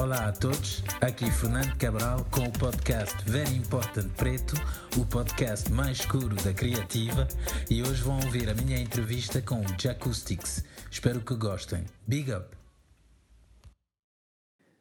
[0.00, 4.54] Olá a todos, aqui Fernando Cabral com o podcast Very Important Preto,
[4.96, 7.26] o podcast mais escuro da criativa,
[7.68, 10.64] e hoje vão ouvir a minha entrevista com o Jacoustics.
[10.88, 11.84] Espero que gostem.
[12.06, 12.46] Big up!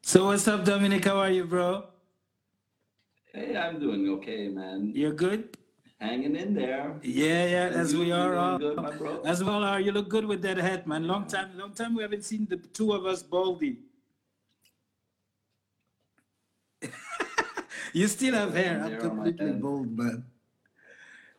[0.03, 1.07] So what's up, Dominic?
[1.07, 1.83] How are you, bro?
[3.33, 4.91] Hey, I'm doing okay, man.
[4.93, 5.57] You're good?
[5.99, 6.93] Hanging in there.
[7.01, 8.59] Yeah, yeah, as we are all.
[8.59, 9.25] good?
[9.25, 9.81] As well are.
[9.81, 11.07] You look good with that hat, man.
[11.07, 13.86] Long time, long time we haven't seen the two of us baldy.
[17.93, 18.81] You still have hair.
[18.81, 20.25] I'm Hair on my completely bald, man.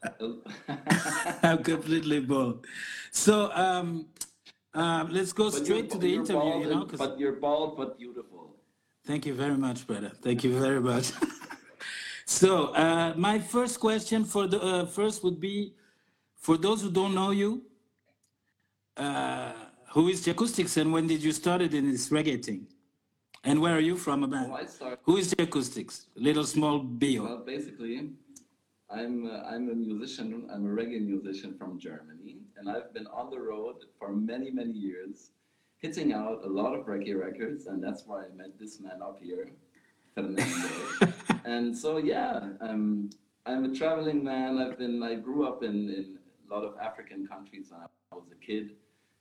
[1.43, 2.67] I'm completely bald.
[3.11, 4.07] So um,
[4.75, 6.37] um, let's go But straight to the interview.
[6.39, 8.55] bald You know, and- but you're bald but beautiful.
[9.07, 10.13] Thank you very much, brother.
[10.23, 11.13] Thank you very much.
[12.27, 15.73] so, uh, my first question for the uh, first would be,
[16.37, 17.63] for those who don't know you,
[18.99, 19.53] uh,
[19.95, 22.67] who is Acoustics and when did you started in this reggae thing?
[23.45, 24.53] And where are you from, man?
[24.53, 24.97] Oh.
[25.03, 26.07] Who is Acoustics?
[26.17, 27.23] Little small bio.
[27.23, 28.11] Well, basically,
[28.91, 30.49] I'm uh, I'm a musician.
[30.53, 34.73] I'm a reggae musician from Germany, and I've been on the road for many many
[34.73, 35.31] years,
[35.79, 39.19] hitting out a lot of reggae records, and that's why I met this man up
[39.23, 39.51] here,
[40.15, 40.69] Fernando.
[41.45, 43.11] and so yeah, um,
[43.47, 44.59] I'm a traveling man.
[44.59, 46.19] I've been I grew up in in
[46.51, 48.73] a lot of African countries when I was a kid.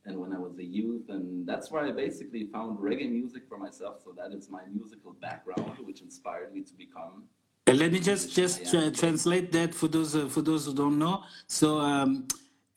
[0.08, 3.58] And when I was a youth, and that's where I basically found reggae music for
[3.58, 3.96] myself.
[4.04, 7.28] So that is my musical background, which inspired me to become
[7.70, 10.98] Uh, let me just just tra- translate that for those uh, for those who don't
[10.98, 11.22] know.
[11.48, 12.26] So um,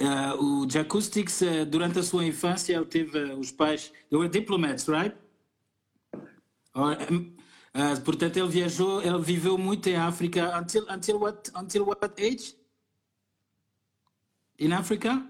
[0.03, 4.89] uh, o Jahcoustix uh, durante a sua infância teve uh, os pais, they were diplomats,
[4.89, 5.15] right?
[6.75, 7.37] Or, um,
[7.73, 12.57] uh, portanto ele viajou, ele viveu muito em África until until what until what age?
[14.59, 15.25] In Africa?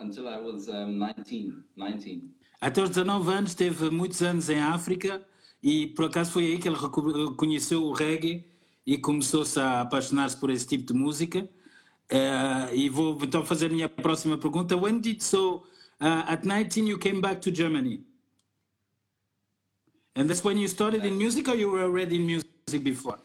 [0.00, 1.64] Until I was um, 19.
[1.76, 2.30] 19.
[2.60, 5.24] Até os 19 anos teve muitos anos em África
[5.62, 6.76] e por acaso foi aí que ele
[7.36, 8.44] conheceu o reggae
[8.86, 11.48] e começou-se a apaixonar-se por esse tipo de música.
[12.08, 14.76] Eh, e vou então fazer a minha próxima pergunta.
[14.76, 15.62] When did so
[16.00, 18.04] uh, at 19 you came back to Germany?
[20.16, 23.18] And that's when you started in music or you were already in music before?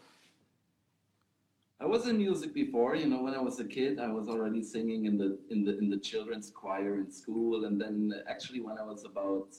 [1.80, 4.64] I was in music before, you know, when I was a kid, I was already
[4.64, 8.78] singing in the in the in the children's choir in school, and then actually when
[8.78, 9.50] I was about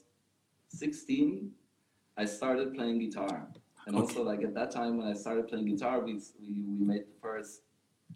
[0.69, 1.51] 16,
[2.17, 3.47] I started playing guitar.
[3.87, 7.03] And also, like at that time when I started playing guitar, we we, we made
[7.03, 7.61] the first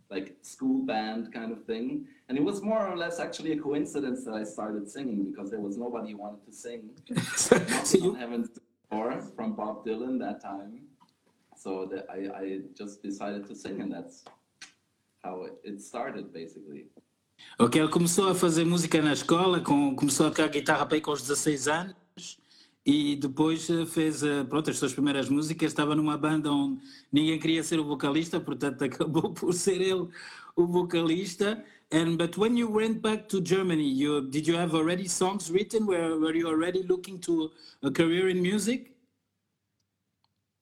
[0.09, 4.25] like school band kind of thing, and it was more or less actually a coincidence
[4.25, 6.91] that I started singing because there was nobody who wanted to sing.
[7.37, 8.49] so you, Heaven's
[8.91, 10.81] Door from Bob Dylan that time.
[11.61, 14.25] So that I, I just decided to sing, and that's
[15.23, 16.87] how it, started basically.
[17.59, 21.11] Ok, ele começou a fazer música na escola, com, começou a tocar guitarra para com
[21.11, 22.39] os 16 anos
[22.85, 25.71] e depois eh, fez eh, pronto, as suas primeiras músicas.
[25.71, 26.81] Estava numa banda onde
[27.13, 30.09] ninguém queria ser o vocalista, portanto acabou por ser ele
[30.57, 31.63] o vocalista.
[31.93, 35.87] And but when you went back to Germany, you did you have already songs written?
[35.87, 37.51] Were were you already looking to
[37.83, 38.91] a career in music?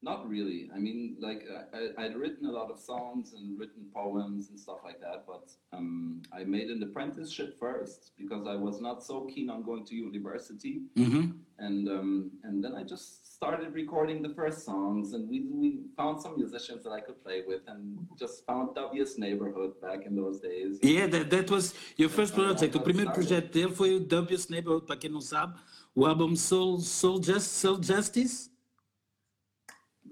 [0.00, 0.70] Not really.
[0.74, 1.44] I mean, like
[1.74, 5.50] I, I'd written a lot of songs and written poems and stuff like that, but
[5.72, 9.96] um, I made an apprenticeship first because I was not so keen on going to
[9.96, 10.82] university.
[10.96, 11.40] Uhum.
[11.58, 16.20] and um, and then I just started recording the first songs, and we we found
[16.20, 20.40] some musicians that I could play with, and just found W's Neighborhood back in those
[20.40, 20.78] days.
[20.82, 22.74] Yeah, that, that was your first project.
[22.76, 25.58] O it primeiro projeto dele foi o W's Neighborhood, para quem não sabe,
[25.94, 28.50] o álbum Soul, Soul, Just, Soul Justice.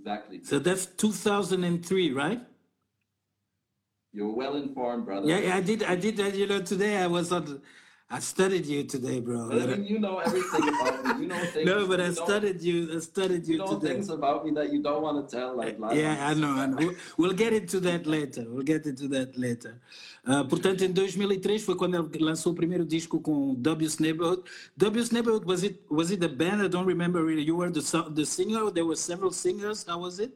[0.07, 0.45] Exactly.
[0.45, 2.41] So that's 2003, right?
[4.13, 5.29] You're well informed, brother.
[5.29, 6.19] Yeah, yeah, I did, I did.
[6.37, 7.61] You know, today I was on.
[8.09, 9.49] I studied you today, bro.
[9.49, 11.23] But I mean, you know everything about me.
[11.23, 11.67] You know things.
[11.67, 12.89] no, but I studied you.
[12.95, 13.95] I studied You you know today.
[13.95, 15.97] things about me that you don't want to tell, like live.
[15.97, 16.95] Yeah, I know, I know.
[17.19, 18.45] We'll get into that later.
[18.49, 19.81] We'll get into that later.
[20.25, 24.43] Uh, portanto, em 2003 foi quando ele lançou o primeiro disco com W's Neighborhood.
[24.77, 26.63] W's Neighborhood was it was it a band?
[26.65, 27.43] I don't remember really.
[27.43, 27.83] You were the
[28.15, 28.71] the singer.
[28.71, 29.85] There were several singers.
[29.85, 30.31] How was it?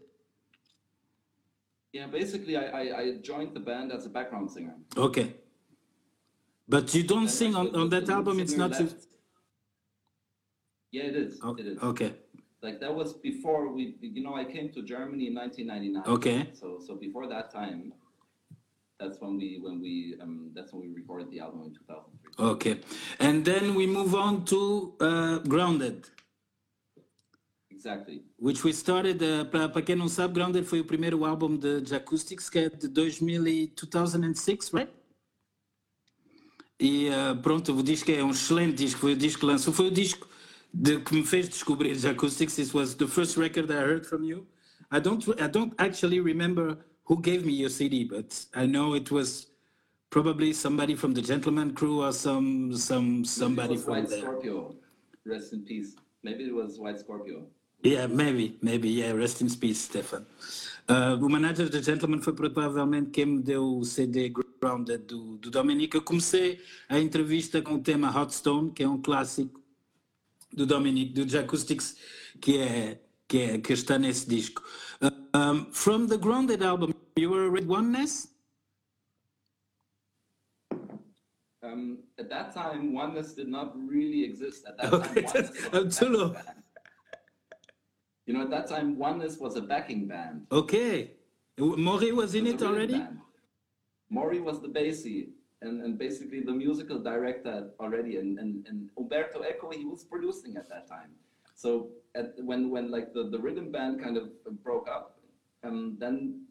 [1.92, 4.74] Yeah, basically, I, I I joined the band as a background singer.
[4.96, 5.34] Okay.
[6.70, 8.38] But you don't sing on, on that album.
[8.40, 8.70] It's not.
[8.70, 9.06] left.
[10.92, 11.38] Yeah, it is.
[11.42, 11.78] Oh, It is.
[11.92, 12.12] Okay.
[12.62, 13.82] like that was before we
[14.16, 16.38] you know i came to germany in 1999 Okay.
[16.60, 17.78] so so before that time
[19.00, 22.74] that's when we when we um that's when we recorded the album in 2003 Okay.
[23.26, 24.60] And then we move on to
[25.08, 25.98] uh, Grounded.
[27.70, 28.16] exactly
[28.46, 31.94] Which we started, uh, para quem não sabe, Grounded foi o primeiro álbum de, de
[31.94, 34.92] Acoustics, que é de 2000 e 2006, right?
[36.80, 39.88] E uh, pronto, o disco é um excelente disco, foi o disco que lançou, foi
[39.88, 40.26] o disco
[40.72, 42.56] de, que me fez descobrir Acoustics.
[42.56, 44.46] This was the first record I heard from you.
[44.90, 49.10] I don't I don't actually remember who gave me your CD, but I know it
[49.10, 49.48] was
[50.08, 54.20] probably somebody from the Gentleman Crew or some some somebody from White there.
[54.20, 54.74] Scorpio.
[55.26, 55.96] Rest in peace.
[56.22, 57.46] Maybe it was White Scorpio.
[57.82, 60.26] Yeah, maybe, maybe, yeah, rest in peace, Stefan.
[60.88, 65.50] Uh, o manager da Gentleman foi provavelmente quem me deu o CD Grounded do, do
[65.50, 65.96] Dominique.
[65.96, 69.60] Eu comecei a entrevista com o tema Hot Stone, que é um clássico
[70.52, 71.96] do Dominique, do Acoustics,
[72.40, 73.00] que é
[73.30, 74.60] que, é, que está nesse disco.
[75.00, 78.28] Uh, um, from the Grounded album, you were already oneness?
[81.62, 84.66] Um, at that time, oneness did not really exist.
[84.66, 85.48] At that Okay, time,
[88.30, 90.46] You know, at that time, oneness was a backing band.
[90.52, 91.14] Okay.
[91.58, 92.98] Maury was in it rhythm already?
[92.98, 93.18] band.
[94.08, 95.30] Maury was the bassy
[95.62, 100.56] and, and basically the musical director already, and, and, and Umberto Echo he was producing
[100.56, 101.10] at that time.
[101.56, 104.28] So at, when when like the, the rhythm band kind of
[104.62, 105.18] broke up,
[105.64, 106.46] um, then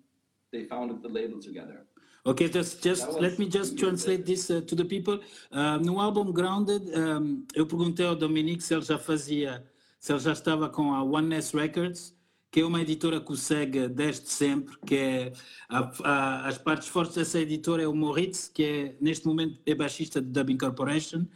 [0.52, 1.86] they founded the label together.
[2.25, 5.22] Okay, just, just let me just translate this uh, to the people.
[5.50, 9.64] Uh, no álbum Grounded, um, eu perguntei ao Dominique se ele já fazia,
[10.00, 12.16] se ele já estava com a Oneness Records,
[12.51, 15.34] que é uma editora que o segue desde sempre, que é
[15.69, 19.75] a- a- as partes fortes dessa editora é o Moritz, que é neste momento é
[19.75, 21.28] baixista de Dubbing Corporation,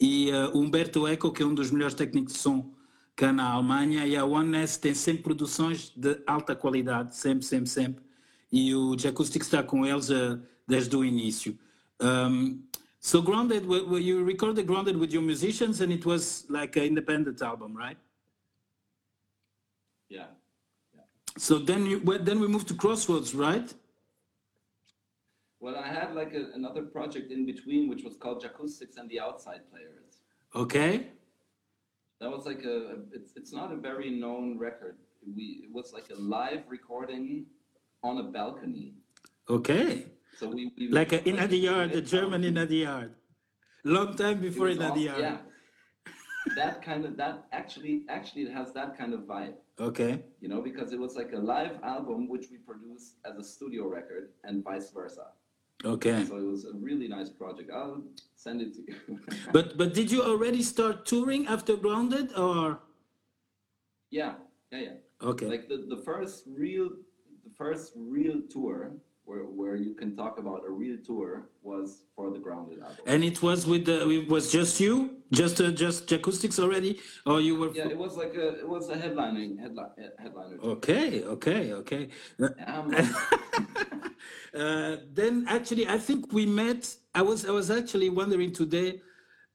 [0.00, 2.72] e uh, o Humberto Eco, que é um dos melhores técnicos de som
[3.14, 8.04] cá na Alemanha, e a Oneness tem sempre produções de alta qualidade, sempre, sempre, sempre
[8.52, 11.58] e o Jacoustic está com eles uh, desde o início.
[12.00, 12.62] Um,
[13.00, 13.64] so Grounded,
[14.00, 17.98] you recorded Grounded with your musicians and it was like an independent album, right?
[20.14, 20.30] Yeah.
[21.36, 23.68] So then you well, then we moved to Crossroads, right?
[25.64, 29.18] Well, I had like a, another project in between, which was called Jahcoustix and the
[29.26, 30.12] Outside Players.
[30.54, 30.92] Okay.
[32.20, 32.76] That was like a,
[33.12, 34.96] it's, it's not a very known record.
[35.36, 37.46] We, it was like a live recording
[38.02, 38.92] on a balcony.
[39.48, 40.04] Okay.
[40.38, 43.14] So we, we Like a, in like, the yard, a German in the yard.
[43.84, 45.18] Long time before in the yard.
[45.18, 45.38] Yeah.
[46.56, 50.22] That kind of, that actually, actually it has that kind of vibe, Okay.
[50.40, 53.88] you know, because it was like a live album which we produced as a studio
[53.88, 55.26] record and vice versa.
[55.84, 56.24] Okay.
[56.24, 57.70] So it was a really nice project.
[57.72, 58.02] I'll
[58.36, 59.18] send it to you.
[59.52, 62.78] But but did you already start touring after Grounded or
[64.10, 64.34] yeah,
[64.70, 65.28] yeah, yeah.
[65.30, 65.46] okay?
[65.46, 66.88] like the, the first real
[67.44, 68.92] the first real tour
[69.24, 73.24] where, where you can talk about a real tour was for the grounded album and
[73.24, 77.56] it was with the it was just you, just uh, just acoustics already, or you
[77.56, 80.56] were yeah it was like a it was a headlining headline headliner.
[80.62, 82.08] Okay, okay, okay.
[82.40, 82.94] Uh, Um,
[84.54, 86.94] uh, then actually, I think we met.
[87.14, 89.00] I was I was actually wondering today.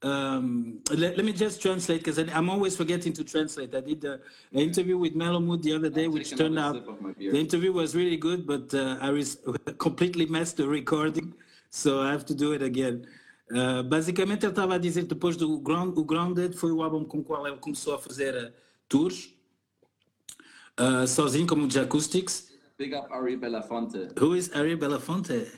[0.02, 3.76] Um, let, let me just translate because I'm always forgetting to translate.
[3.76, 4.18] I did uh,
[4.54, 7.34] an interview with Mood the other day, I'll which turned out sip of my beer.
[7.34, 9.40] the interview was really good, but uh, I was
[9.78, 11.34] completely messed the recording,
[11.70, 13.06] so I have to do it again.
[13.54, 17.04] Uh, basicamente, ele estava a dizer que depois do Ground, o Grounded foi o álbum
[17.04, 18.54] com o qual ele começou a fazer uh,
[18.88, 19.34] tours,
[20.80, 22.50] uh, sozinho, como o Acoustics.
[22.80, 25.52] big up Ari Belafonte Who is Ari Belafonte?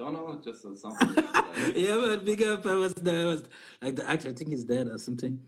[0.00, 1.08] Don't know just something
[1.76, 2.66] yeah, but big up.
[2.66, 3.22] I was there.
[3.22, 3.42] I was
[3.82, 4.30] like the actor.
[4.30, 5.38] I think he's dead or something.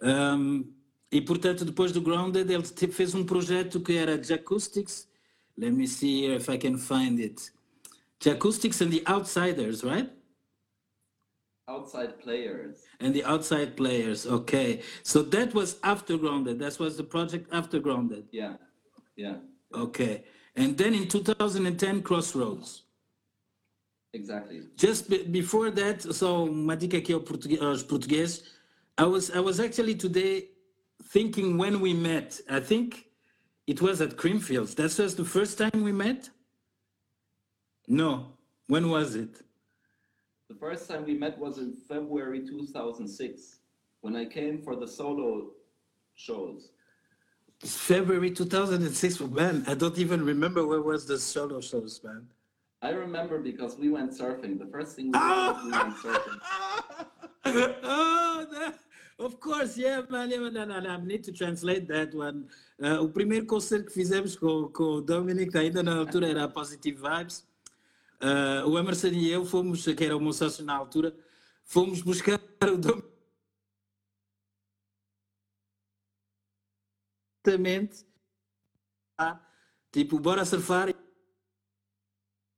[0.00, 0.72] Um,
[1.10, 5.08] e portanto, depois do Grounded, ele fez um projeto que era Acoustics.
[5.58, 7.50] Let me see here if I can find it.
[8.20, 10.10] The Acoustics and the Outsiders, right?
[11.68, 14.24] outside players And the Outside Players.
[14.24, 16.60] Okay, so that was after Grounded.
[16.60, 18.24] That was the project after Grounded.
[18.30, 18.54] yeah
[19.16, 19.36] yeah
[19.74, 20.22] Okay,
[20.54, 22.85] and then in 2010, Crossroads.
[24.16, 28.42] Exactly Just be, before that, so uma dica aqui ao português.
[28.98, 30.48] I was I was actually today
[31.12, 32.40] thinking when we met.
[32.48, 33.06] I think
[33.66, 34.74] it was at Creamfields.
[34.74, 36.30] That was the first time we met.
[37.86, 38.32] No,
[38.68, 39.42] when was it?
[40.48, 43.58] the first time we met was in February 2006
[44.00, 45.50] when I came for the solo
[46.14, 46.70] shows
[47.64, 49.20] February 2006.
[49.20, 52.26] Man, I don't even remember where was the solo shows, man.
[52.82, 54.58] I remember because we went surfing.
[54.58, 56.40] The first thing we did was we went surfing.
[57.82, 58.78] oh, that,
[59.18, 60.30] of course, yeah, man.
[60.30, 62.48] No, no, no, I need to translate that one.
[62.78, 67.00] Uh, o primeiro concerto que fizemos com, com o Dominic, ainda na altura era Positive
[67.00, 67.46] Vibes.
[68.22, 71.14] Uh, o Emerson e eu fomos, que era o meu sócio na altura,
[71.64, 73.16] fomos buscar o Dominic.
[77.46, 78.04] Exatamente.
[79.18, 79.40] Ah,
[79.92, 80.94] Tipo, bora surfar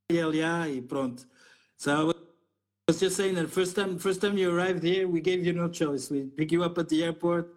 [0.08, 1.24] pronto.
[1.76, 2.14] Sabe?
[2.88, 5.68] was just saying that first time, first time you arrived here, we gave you no
[5.68, 6.10] choice.
[6.10, 7.54] We pick you up at the airport,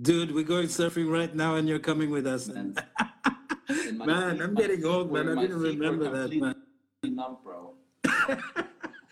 [0.00, 0.32] dude.
[0.32, 2.48] We're going surfing right now, and you're coming with us.
[3.92, 5.36] Man, I'm getting old, man.
[5.36, 6.54] I didn't remember that, completely man.
[7.16, 7.74] numb, bro.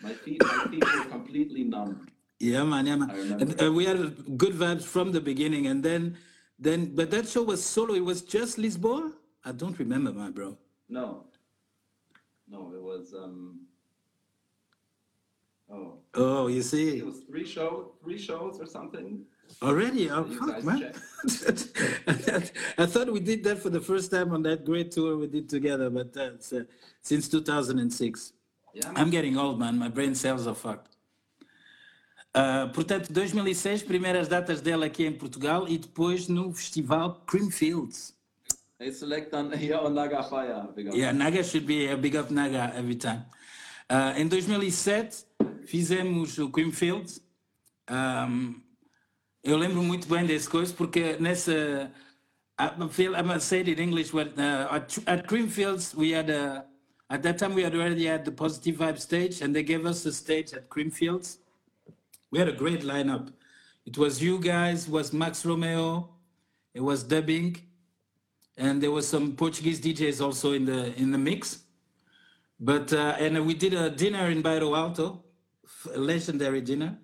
[0.01, 2.07] my feet, my feet were completely numb.
[2.39, 3.09] Yeah, man, yeah, man.
[3.09, 3.41] I.
[3.41, 6.17] And, uh, we had good vibes from the beginning, and then,
[6.57, 7.93] then, but that show was solo.
[7.93, 9.13] It was just Lisboa.
[9.45, 10.57] I don't remember, my bro.
[10.89, 11.25] No,
[12.49, 13.61] no, it was um.
[15.71, 16.97] Oh, Oh, you see.
[16.97, 19.23] it was three show, three shows or something.
[19.61, 20.09] already.
[20.09, 20.93] Oh, fuck, man.
[22.77, 25.47] I thought we did that for the first time on that great tour we did
[25.47, 26.63] together, but that's uh,
[27.03, 28.33] since 2006.
[28.73, 28.91] Yeah.
[28.95, 29.77] I'm getting old, man.
[29.77, 30.95] My brain cells are fucked.
[32.33, 38.13] Uh, portanto, 2006, primeiras datas dela aqui em Portugal e depois no festival Creamfields.
[38.79, 39.93] They select on here on.
[40.75, 40.95] Big up.
[40.95, 43.25] Yeah, Naga should be a big up Naga every time.
[43.89, 45.25] Uh, em 2007
[45.65, 47.21] fizemos o Creamfields.
[47.89, 48.61] Um,
[49.43, 51.91] eu lembro muito bem desse coisa porque nessa
[52.59, 54.13] I feel I must say it in English.
[54.13, 56.65] Uh, at, at Creamfields we had a
[57.09, 60.05] at that time we had already had the Positive Vibe stage, and they gave us
[60.05, 61.37] a stage at Creamfields.
[62.31, 63.33] We had a great lineup.
[63.85, 66.09] It was you guys, it was Max Romeo,
[66.75, 67.61] it was Dub Inc,
[68.59, 71.63] and there was some Portuguese DJs also in the in the mix.
[72.59, 75.23] But uh, and we did a dinner in Bairro Alto,
[75.95, 76.97] a legendary dinner.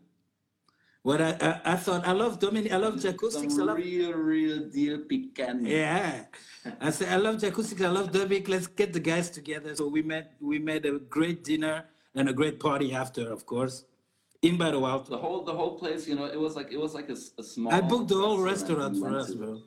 [1.01, 4.13] What I, I, I thought I love Dominic, I love acoustics, I Some love real,
[4.13, 5.65] real deal pecan.
[5.65, 6.25] yeah.
[6.81, 8.47] I said I love acoustics, I love Dub Inc.
[8.50, 9.75] Let's get the guys together.
[9.75, 11.85] So we met we made a great dinner
[12.15, 13.85] and a great party after, of course,
[14.41, 15.12] in Bairro Alto.
[15.12, 17.71] The whole, the whole place, you know, it was like it was like a small.
[17.74, 19.62] I booked the whole restaurant restaurant for us, bro.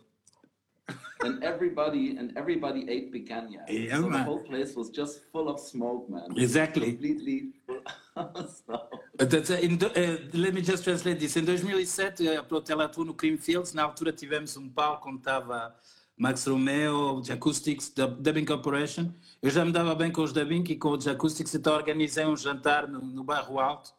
[1.25, 3.65] And everybody and everybody ate picanha.
[3.69, 4.25] Yeah, so the man.
[4.25, 6.29] whole place was just full of smoke, man.
[6.37, 6.93] Exactly.
[6.93, 7.83] Completely full
[8.17, 8.89] of smoke.
[9.19, 11.37] Portanto, em do- eh, let me just translate this.
[11.37, 13.73] Em 2007, eh, pronto, ela atuou no Creamfields.
[13.75, 15.75] Na altura tivemos um palco onde estava
[16.17, 19.13] Max Romeo, The Acoustics, Dubbing Corporation.
[19.43, 22.37] Eu já me dava bem com os Dubbing e com os Acoustics, então organizei um
[22.37, 23.93] jantar no, no Bairro Alto.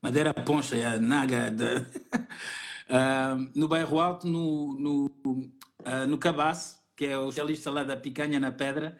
[0.00, 1.50] Madeira Poncha, é, Naga.
[1.50, 1.84] de-
[2.90, 5.10] Ah, no Bairro Alto, no, no,
[5.84, 8.98] ah, no Cabaço, que é o especialista lá da picanha na pedra.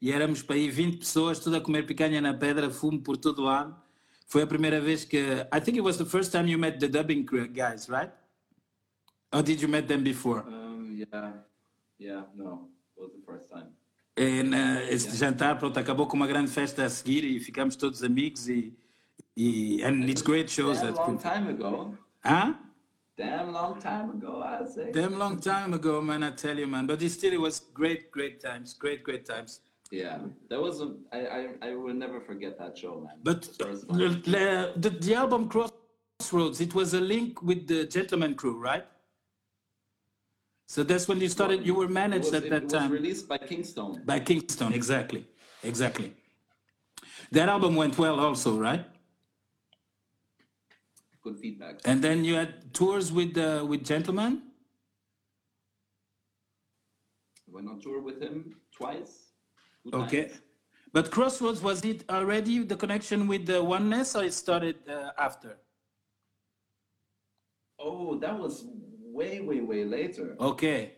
[0.00, 3.42] E éramos para aí 20 pessoas, tudo a comer picanha na pedra, fumo por todo
[3.42, 3.76] lado.
[4.26, 5.18] Foi a primeira vez que.
[5.52, 8.12] I think it was the first time you met the dubbing guys, right?
[9.32, 10.44] Or did you met them before?
[10.46, 11.32] Um, yeah,
[11.98, 13.68] yeah, no, it was the first time.
[14.16, 18.02] E, na- esse jantar, pronto, acabou com uma grande festa a seguir e ficamos todos
[18.02, 18.72] amigos e.
[19.36, 21.08] e and it's great shows Damn that.
[21.08, 21.96] long time ago.
[22.24, 22.54] Huh?
[23.20, 24.92] Damn long time ago, I'd say.
[24.92, 26.86] Damn long time ago, man, I tell you, man.
[26.86, 29.60] But it still, it was great, great times, great, great times.
[29.90, 30.88] Yeah, that was a.
[31.12, 33.16] I, I, I will never forget that show, man.
[33.22, 38.86] But The the, the, album Crossroads, it was a link with the Gentleman Crew, right?
[40.66, 43.28] So that's when you started, you were managed was, at it that was time released
[43.28, 44.06] by Kingstone.
[44.06, 45.26] by Kingston, exactly,
[45.62, 46.14] exactly.
[47.32, 48.86] That album went well also, right?
[51.22, 51.80] Good feedback.
[51.84, 54.42] And then you had tours with uh, with Gentleman.
[57.46, 59.32] I went on tour with him twice.
[59.92, 60.24] Okay.
[60.24, 60.40] times.
[60.92, 65.56] But Crossroads, was it already the connection with the Oneness or it started uh, after?
[67.78, 68.66] Oh, that was
[69.00, 70.36] way, way, way later.
[70.40, 70.92] Okay.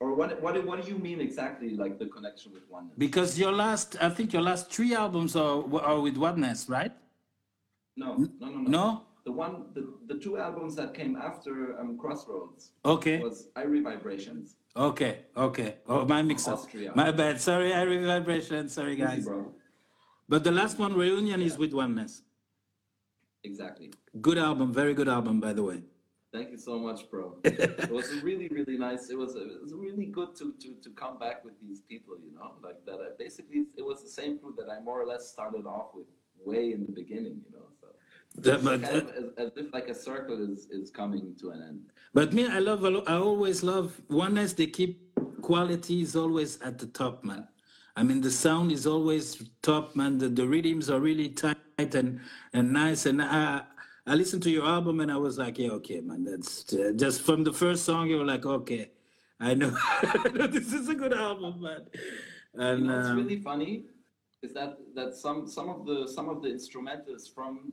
[0.00, 0.40] Or what?
[0.42, 0.64] What?
[0.64, 1.70] What do you mean exactly?
[1.70, 2.94] Like the connection with oneness?
[2.98, 6.92] Because your last, I think your last three albums are, are with Oneness, right?
[7.96, 8.70] No, no, no, no.
[8.70, 9.02] No?
[9.24, 13.20] The one, the, the two albums that came after um, Crossroads Okay.
[13.20, 14.56] was Irie Vibrations.
[14.76, 15.76] Okay, okay.
[15.86, 16.54] Oh, my mix up.
[16.54, 16.92] Austria.
[16.94, 17.40] My bad.
[17.40, 18.68] Sorry, I vibration.
[18.68, 19.24] Sorry, Easy, guys.
[19.24, 19.52] bro.
[20.28, 22.22] But the last one, Reunion, is with Oneness.
[23.44, 23.92] Exactly.
[24.20, 25.82] Good album, very good album, by the way.
[26.32, 27.36] Thank you so much, bro.
[27.44, 29.08] it was really, really nice.
[29.08, 32.34] It was, it was really good to, to, to come back with these people, you
[32.34, 32.94] know, like that.
[32.94, 36.06] I, basically, it was the same crew that I more or less started off with
[36.44, 37.66] way in the beginning, you know.
[38.36, 41.62] The- but, kind of as, as if like a circle is, is coming to an
[41.62, 41.80] end.
[42.12, 44.52] but me, I love, I always love Oneness.
[44.54, 45.00] They keep
[45.42, 47.46] quality is always at the top, man.
[47.96, 50.18] I mean, the sound is always top, man.
[50.18, 52.20] The, the rhythms are really tight and,
[52.52, 53.06] and nice.
[53.06, 53.62] And I,
[54.06, 56.24] I listened to your album and I was like, yeah, okay, man.
[56.24, 58.90] That's uh, just from the first song, you were like, okay,
[59.38, 59.76] I know,
[60.34, 61.82] this is a good album, man.
[62.54, 63.84] And You know what's um, really funny
[64.42, 67.72] is that that some some of the some of the instrumentals from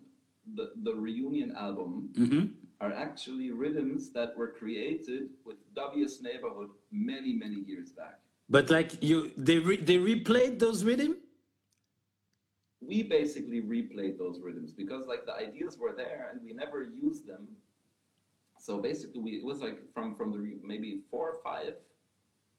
[0.55, 2.51] the, the reunion album mhm.
[2.79, 8.19] are actually rhythms that were created with W's neighborhood many many years back.
[8.49, 11.15] but like you, they re, they replayed those rhythm.
[12.81, 17.27] we basically replayed those rhythms because like the ideas were there and we never used
[17.27, 17.47] them.
[18.59, 21.73] So basically, we, it was like from from the re- maybe four or five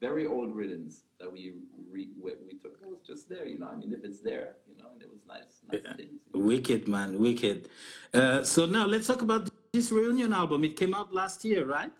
[0.02, 1.42] very old rhythms that we
[1.90, 2.74] re, we, we took.
[2.82, 3.68] It was just there, you know.
[3.72, 5.94] I mean, if it's there, you know, and it was nice, nice Yeah.
[5.96, 6.10] things.
[6.34, 6.46] you know.
[6.46, 7.68] Wicked, man, wicked.
[8.12, 10.64] Uh, so now let's talk about this reunion album.
[10.64, 11.92] It came out last year, right?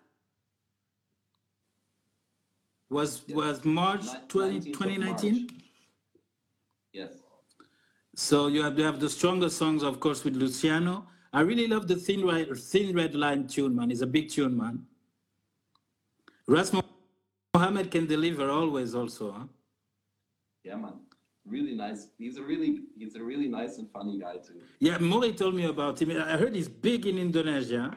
[2.91, 3.37] Was Yeah.
[3.37, 5.35] was March Ni- 20, 2019?
[5.35, 5.51] March.
[6.93, 7.13] Yes.
[8.15, 11.07] So you have, you have the strongest songs, of course, with Luciano.
[11.33, 13.91] I really love the Thin Red, Thin Red Line tune, man.
[13.91, 14.85] It's a big tune, man.
[16.47, 16.71] Ras
[17.55, 19.33] Mohammed can deliver always, also.
[19.33, 19.45] Huh?
[20.65, 20.95] Yeah, man.
[21.45, 22.09] Really nice.
[22.19, 24.61] He's a really he's a really nice and funny guy too.
[24.79, 26.11] Yeah, Molly told me about him.
[26.11, 27.97] I heard he's big in Indonesia.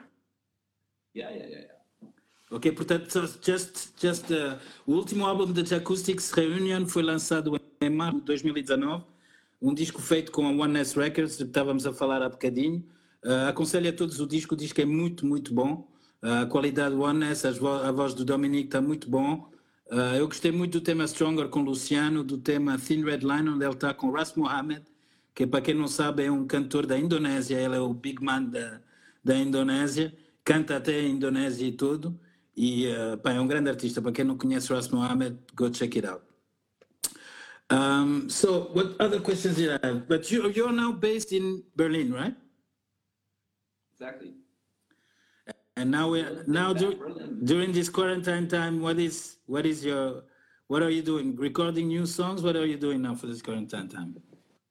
[1.14, 2.10] Yeah, yeah, yeah, yeah.
[2.52, 8.20] Ok, portanto, just, just, uh, o último álbum da Acoustics Reunion foi lançado em março
[8.20, 9.04] de 2019,
[9.62, 12.86] um disco feito com a One S Records, que estávamos a falar há bocadinho.
[13.24, 15.88] Uh, aconselho a todos o disco, o disco é muito, muito bom.
[16.26, 19.48] A qualidade One S, a voz do Dominique está muito bom.
[19.92, 23.64] Uh, eu gostei muito do tema Stronger com Luciano, do tema Thin Red Line, onde
[23.64, 24.84] ele está com Ras Mohammed,
[25.36, 28.46] que para quem não sabe é um cantor da Indonésia, ele é o big man
[28.46, 28.82] da,
[29.24, 32.20] da Indonésia, canta até a Indonésia e tudo.
[32.58, 34.02] E uh, pá, é um grande artista.
[34.02, 36.24] Para quem não conhece Ras Mohammed, go check it out.
[37.72, 40.08] Um, so, what other questions did I have?
[40.08, 42.36] But you, you're now based in Berlin, right?
[43.94, 44.45] Exactly.
[45.78, 47.42] And now we now Berlin.
[47.44, 50.24] during this quarantine time, what is what is your
[50.68, 51.36] what are you doing?
[51.36, 52.42] Recording new songs?
[52.42, 54.16] What are you doing now for this quarantine time?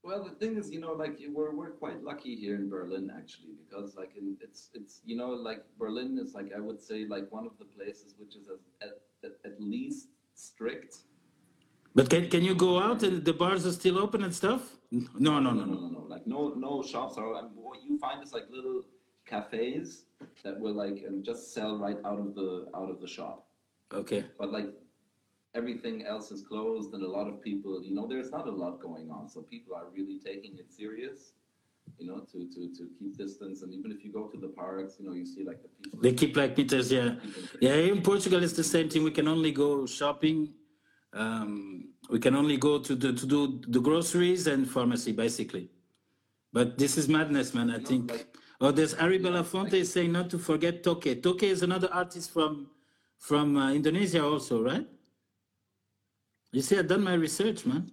[0.02, 3.52] Well, the thing is, you know, like we're we're quite lucky here in Berlin actually,
[3.62, 7.30] because like in, it's it's you know like Berlin is like I would say like
[7.30, 8.48] one of the places which is
[8.80, 8.92] at
[9.22, 10.96] at, at least strict.
[11.94, 14.76] But can can you go out and the bars are still open and stuff?
[14.90, 15.80] No, no, no, no, no.
[15.80, 16.06] no, no.
[16.08, 17.34] Like no no shops are.
[17.40, 18.84] And what you find is like little
[19.26, 20.04] cafes
[20.44, 23.46] that will like and just sell right out of the out of the shop.
[23.92, 24.24] Okay.
[24.38, 24.70] But like
[25.54, 28.80] everything else is closed, and a lot of people, you know, there's not a lot
[28.80, 29.28] going on.
[29.28, 31.32] So people are really taking it serious.
[31.98, 34.94] You know, to, to, to keep distance, and even if you go to the parks,
[34.98, 36.00] you know, you see like the people.
[36.00, 37.16] They keep like meters, yeah.
[37.60, 39.04] Yeah, in Portugal it's the same thing.
[39.04, 40.54] We can only go shopping.
[41.12, 45.68] Um, we can only go to the to do the groceries and pharmacy basically.
[46.52, 47.70] But this is madness, man.
[47.70, 48.10] I know, think.
[48.10, 51.20] like- oh, there's Ari Belafonte saying not to forget Toke.
[51.22, 52.68] Toke is another artist from
[53.18, 54.86] from uh, Indonesia also, right?
[56.52, 57.90] You see, I've done my research, man.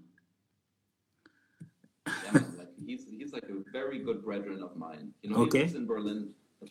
[2.25, 5.13] Yeah, like he's he's like a very good brethren of mine.
[5.21, 5.59] You know, Okay.
[5.59, 6.19] he lives in Berlin.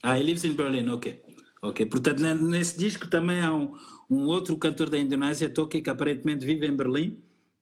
[0.04, 1.20] Ah, he lives in Berlin, ok.
[1.62, 3.76] Ok, portanto, nesse disco também há um,
[4.08, 7.18] um outro cantor da Indonésia, Toki, que aparentemente vive em Berlim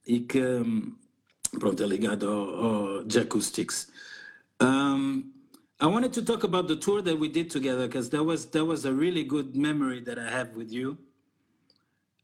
[0.07, 0.41] e que,
[1.59, 2.49] pronto, é ligado ao,
[3.01, 3.91] ao Jahcoustix.
[4.63, 5.25] Um,
[5.81, 8.65] I wanted to talk about the tour that we did together because that was that
[8.65, 10.99] was a really good memory that I have with you.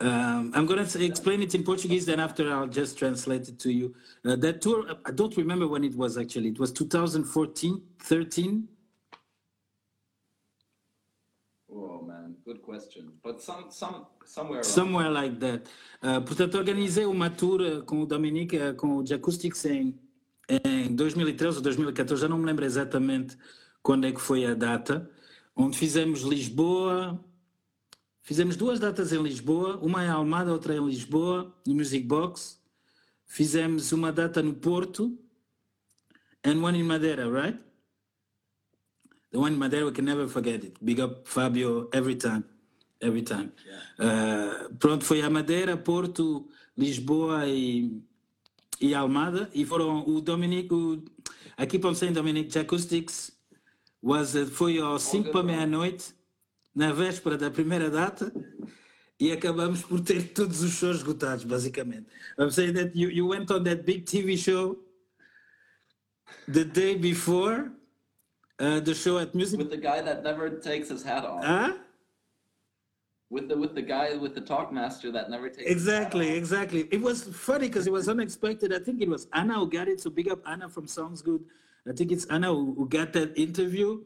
[0.01, 3.73] Um, I'm going to explain it in Portuguese, then after I'll just translate it to
[3.73, 3.95] you.
[4.25, 6.49] Uh, that tour, I don't remember when it was actually.
[6.49, 8.69] It was 2014, 13.
[11.73, 13.13] Oh man, good question.
[13.23, 15.69] But some some somewhere around Somewhere like that.
[16.03, 19.95] Uh, portanto, organizei uma tour uh, com o Dominique, uh, com o Jahcoustix em,
[20.49, 23.37] em 2013 ou 2014, já não me lembro exatamente
[23.83, 25.11] quando é que foi a data,
[25.55, 27.23] onde fizemos Lisboa,
[28.23, 32.61] fizemos duas datas em Lisboa, uma em Almada, outra em Lisboa, no Music Box.
[33.27, 35.19] Fizemos uma data no Porto
[36.45, 37.59] and one in Madeira, right?
[39.33, 40.79] The one in Madeira, we can never forget it.
[40.85, 42.45] Big up Fabio every time.
[43.01, 43.53] Every time.
[43.99, 48.01] Uh, pronto, foi a Madeira, Porto, Lisboa e,
[48.81, 49.51] e Almada.
[49.55, 51.03] E foram o Dominique, o,
[51.57, 53.33] aqui para o Dominique Acoustics
[54.03, 56.15] was, uh, foi aos 5 para meia-noite,
[56.75, 58.33] na véspera da primeira data,
[59.19, 62.07] e acabamos por ter todos os shows esgotados, basicamente.
[62.39, 64.77] I'm saying that you, you went on that big TV show
[66.49, 67.71] the day before
[68.59, 69.59] uh, the show at Music.
[69.59, 71.45] with the guy that never takes his hat off.
[71.45, 71.75] Huh?
[73.31, 76.59] With the with the guy with the talk master that never takes Exactly, his hat
[76.59, 76.63] off.
[76.65, 76.89] exactly.
[76.93, 78.73] It was funny because it was unexpected.
[78.73, 80.01] I think it was Anna who got it.
[80.01, 81.43] So big up Anna from Sounds Good.
[81.89, 84.03] I think it's Anna who, who got that interview.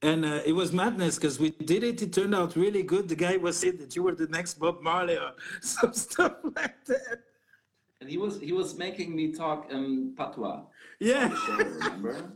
[0.00, 2.00] And uh, it was madness because we did it.
[2.02, 3.08] It turned out really good.
[3.08, 6.84] The guy was saying that you were the next Bob Marley or some stuff like
[6.84, 7.18] that.
[8.00, 10.60] And he was he was making me talk um patois.
[11.00, 11.34] Yeah.
[11.34, 12.32] Show, remember?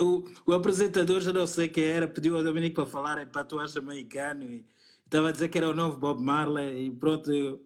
[0.00, 3.76] O, o apresentador, já não sei quem era, pediu ao Dominique para falar em patuás
[3.76, 4.64] americano e
[5.04, 7.32] estava a dizer que era o novo Bob Marley e pronto.
[7.32, 7.60] eu-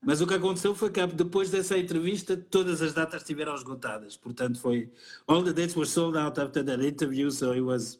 [0.00, 4.16] Mas o que aconteceu foi que depois dessa entrevista todas as datas estiveram esgotadas.
[4.16, 4.92] Portanto, foi
[5.26, 7.98] all the dates were sold out after that interview, so it was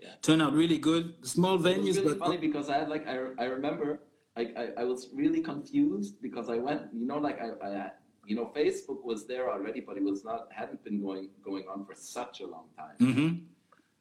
[0.00, 0.16] yeah.
[0.22, 1.14] turned out really good.
[1.22, 4.00] Small venues, really but funny because I had like I, I remember
[4.36, 7.92] I, I was really confused because I went you know like I, I
[8.28, 11.84] you know Facebook was there already, but it was not hadn't been going going on
[11.86, 12.98] for such a long time.
[13.00, 13.28] Mm-hmm.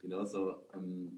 [0.04, 0.40] You know, so
[0.76, 1.10] um,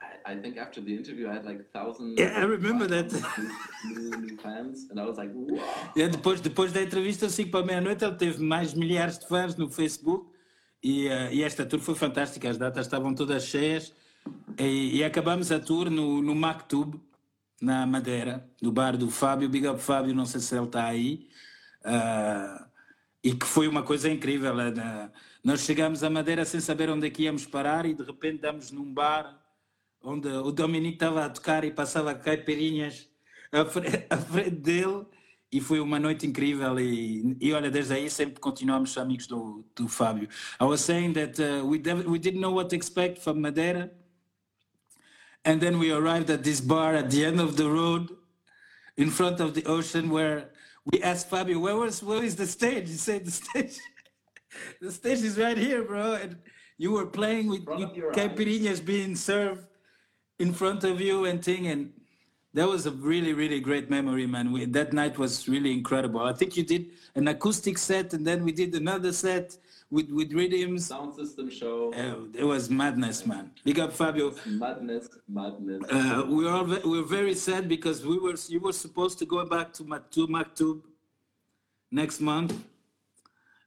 [0.00, 2.18] I, I think after the interview, I had like thousand.
[2.18, 3.10] Yeah, I remember that.
[4.42, 5.92] Fans, and I was like, wow.
[5.96, 9.68] Yeah, depois, depois da entrevista, 5 para meia-noite, ele teve mais milhares de fãs no
[9.68, 10.30] Facebook
[10.82, 12.48] e, uh, e esta tour foi fantástica.
[12.48, 13.92] As datas estavam todas cheias
[14.58, 16.98] e, e acabamos a tour no, no Mactube,
[17.60, 19.48] na Madeira, do bar do Fábio.
[19.48, 21.28] Big up Fábio, não sei se ele está aí.
[21.84, 22.64] Uh,
[23.22, 24.54] e que foi uma coisa incrível.
[24.54, 25.10] Uh,
[25.42, 28.70] nós chegamos a Madeira sem saber onde é que íamos parar e de repente damos
[28.70, 29.38] num bar
[30.02, 33.08] onde o Dominique estava a tocar e passava caipirinhas
[33.52, 35.06] à frente, à frente dele
[35.52, 39.88] e foi uma noite incrível e, e olha, desde aí sempre continuamos amigos do, do
[39.88, 40.28] Fábio.
[40.60, 43.90] I was saying that uh, we, we didn't know what to expect from Madeira
[45.44, 48.08] and then we arrived at this bar at the end of the road
[48.96, 50.49] in front of the ocean where
[50.86, 52.88] we asked Fabio, where was where is the stage?
[52.88, 53.78] He said the stage
[54.80, 56.14] the stage is right here, bro.
[56.14, 56.36] And
[56.80, 59.66] you were playing with, with caipirinhas being served
[60.38, 61.92] in front of you and thing and
[62.54, 66.32] that was a really really great memory man we, that night was really incredible i
[66.32, 69.56] think you did an acoustic set and then we did another set
[69.90, 71.92] with with rhythms sound system show.
[71.94, 73.50] Uh, it was madness man.
[73.64, 74.34] Big up fabio.
[74.46, 75.82] Madness madness.
[75.90, 79.26] Uh, we were all we were very sad because we were you were supposed to
[79.26, 80.82] go back to Maktub, Maktub
[81.90, 82.54] next month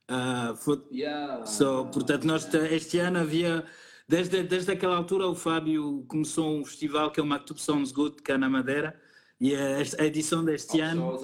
[0.08, 1.44] uh, for, yeah.
[1.44, 3.64] so portanto nós este ano havia
[4.06, 8.20] Desde, desde aquela altura, o Fábio começou um festival que é o Maktub Sounds Good,
[8.20, 8.94] cá na Madeira,
[9.40, 11.18] e a, edição deste ano.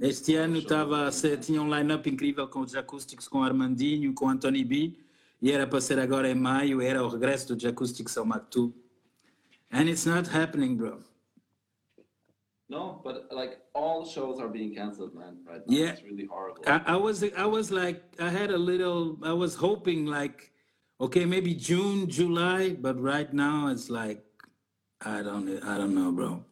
[0.00, 4.98] Este ano estava, tinha um line-up incrível com os acústicos, com Armandinho, com Anthony B.
[5.42, 8.72] E era para ser agora em maio, era o regresso dos acústicos ao Maktub.
[9.70, 11.00] And it's not happening, bro.
[12.68, 15.36] No, but like all shows are being canceled, man.
[15.44, 15.76] Right now.
[15.76, 16.62] Yeah, it's really horrible.
[16.66, 20.54] I, I was, I was like, I had a little, I was hoping like
[21.00, 24.24] okay, maybe June, July, but right now it's like
[25.00, 26.44] I don't, I don't know, bro.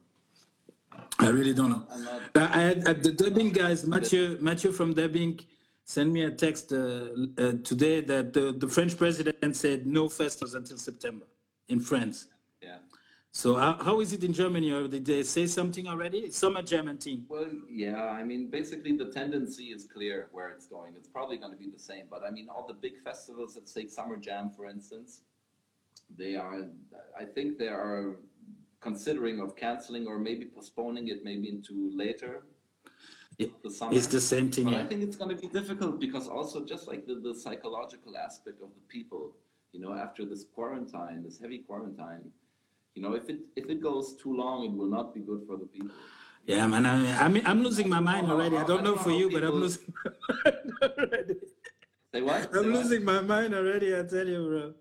[1.19, 1.87] I really don't know.
[2.35, 5.45] I had uh, the Dub Inc guys, Mathieu, Mathieu from Dub Inc,
[5.85, 6.77] sent me a text uh,
[7.39, 11.27] uh, today that the, the French president said no festivals until September
[11.69, 12.29] in France.
[12.63, 12.79] Yeah.
[13.31, 14.71] So how, how is it in Germany?
[14.73, 16.31] Or did they say something already?
[16.31, 17.25] Summer German team.
[17.29, 18.05] Well, yeah.
[18.05, 20.95] I mean, basically the tendency is clear where it's going.
[20.97, 22.05] It's probably going to be the same.
[22.11, 25.21] But I mean, all the big festivals, let's Summer Jam, for instance,
[26.17, 26.67] they are.
[27.19, 28.17] I think they are
[28.83, 32.45] considering of canceling or maybe postponing it maybe into later.
[33.39, 33.95] the summer.
[33.95, 34.65] It's the same thing.
[34.65, 34.75] But.
[34.75, 38.61] I think it's going to be difficult because also just like the, the psychological aspect
[38.63, 39.35] of the people,
[39.73, 42.31] you know, after this quarantine, this heavy quarantine
[42.95, 45.57] you know, if it if it goes too long, it will not be good for
[45.57, 45.97] the people.
[46.47, 46.85] Yeah, man.
[46.85, 48.57] I, I mean, I'm losing my mind already.
[48.57, 50.11] I don't know for you, but I'm losing my
[50.45, 51.35] mind already.
[52.13, 52.55] Say what?
[52.55, 53.97] I'm losing my mind already.
[53.97, 54.75] I tell you, bro.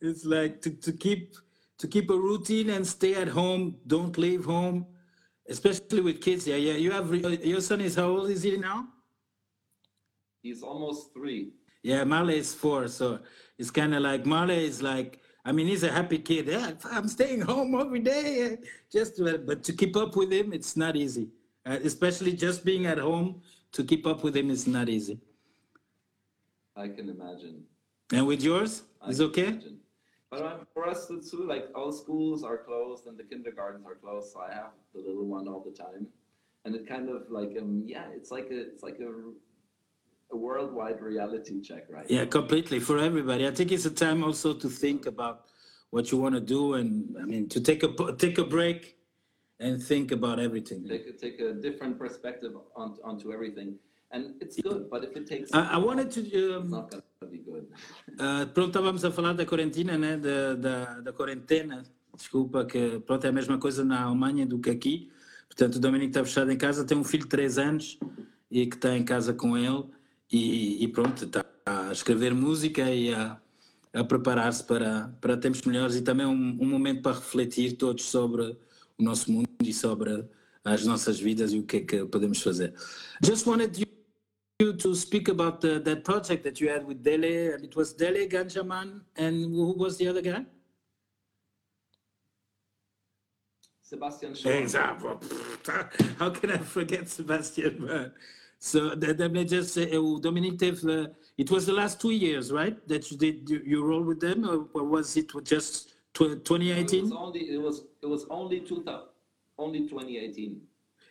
[0.00, 1.34] It's like to, to keep
[1.78, 3.76] to keep a routine and stay at home.
[3.86, 4.86] Don't leave home,
[5.48, 6.46] especially with kids.
[6.46, 6.74] Yeah, yeah.
[6.74, 8.88] You have your son is how old is he now?
[10.42, 11.52] He's almost three.
[11.82, 13.20] Yeah, Marley is four, so
[13.58, 16.46] it's kind of like Marley is like I mean, he's a happy kid.
[16.46, 18.58] Yeah, I'm staying home every day.
[18.92, 21.28] Just to, but to keep up with him, it's not easy.
[21.64, 23.40] Uh, especially just being at home
[23.72, 25.18] to keep up with him is not easy.
[26.76, 27.64] I can imagine.
[28.12, 29.48] And with yours, is okay.
[29.48, 29.78] Imagine.
[30.30, 33.94] But um, for us it's too, like all schools are closed and the kindergartens are
[33.94, 36.06] closed, so I have the little one all the time,
[36.64, 39.10] and it kind of like um yeah, it's like a it's like a
[40.30, 42.04] a worldwide reality check, right?
[42.10, 43.46] Yeah, completely for everybody.
[43.46, 45.46] I think it's a time also to think about
[45.90, 48.96] what you want to do, and I mean to take a take a break
[49.60, 50.86] and think about everything.
[50.86, 53.76] Take a, take a different perspective on, onto everything,
[54.12, 54.90] and it's good.
[54.90, 56.56] But if it takes, I, I wanted to.
[56.56, 56.90] Um,
[57.24, 60.16] uh, pronto, estávamos a falar da quarentena, né?
[60.16, 61.82] Da, da, da quarentena.
[62.16, 65.10] Desculpa que pronto é a mesma coisa na Alemanha do que aqui.
[65.48, 67.98] Portanto, o Dominique está fechado em casa, tem um filho de 3 anos
[68.50, 69.84] e que está em casa com ele.
[70.30, 73.38] e, e pronto, está a escrever música e a,
[73.92, 78.56] a preparar-se para, para tempos melhores e também um, um, momento para refletir todos sobre
[78.98, 80.24] o nosso mundo e sobre
[80.64, 82.74] as nossas vidas e o que é que podemos fazer.
[83.22, 83.87] Just wanted you
[84.58, 88.28] to speak about the, that project that you had with Dele, and it was Dele
[88.28, 90.44] Ganjaman, and who was the other guy?
[93.80, 94.68] Sebastian Schoen.
[96.18, 98.12] How can I forget Sebastian?
[98.58, 102.76] So let me just say, uh, Dominique, it was the last two years, right?
[102.88, 104.44] That you did you, you roll with them,
[104.74, 107.04] or, was it just tw- It 2018?
[107.04, 109.06] was only it was it was only 2000,
[109.56, 110.60] only 2018.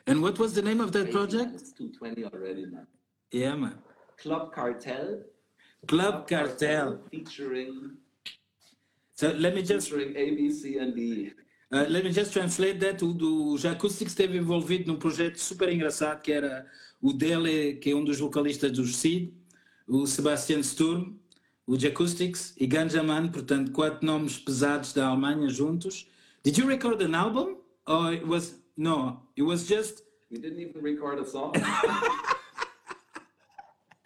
[0.08, 1.54] And what was the name of that project?
[1.56, 2.86] It's 220 already, man.
[3.32, 3.78] Yeah, man.
[4.18, 5.24] Club Cartel.
[5.88, 7.00] Club Cartel.
[7.12, 7.98] featuring
[9.14, 11.34] So let me just featuring A, B, C, and D.
[11.72, 13.04] Uh, let me just translate that.
[13.04, 16.66] O do Jacoustics esteve envolvido num projeto super engraçado que era
[17.02, 19.34] o dele, que é um dos vocalistas dos Seed,
[19.88, 21.16] o Sebastian Sturm,
[21.66, 26.08] o Jacoustics e Ganjaman, portanto, quatro nomes pesados da Alemanha juntos.
[26.44, 27.58] Did you record an album?
[27.86, 31.54] Or it was no, it was just We didn't even record a song.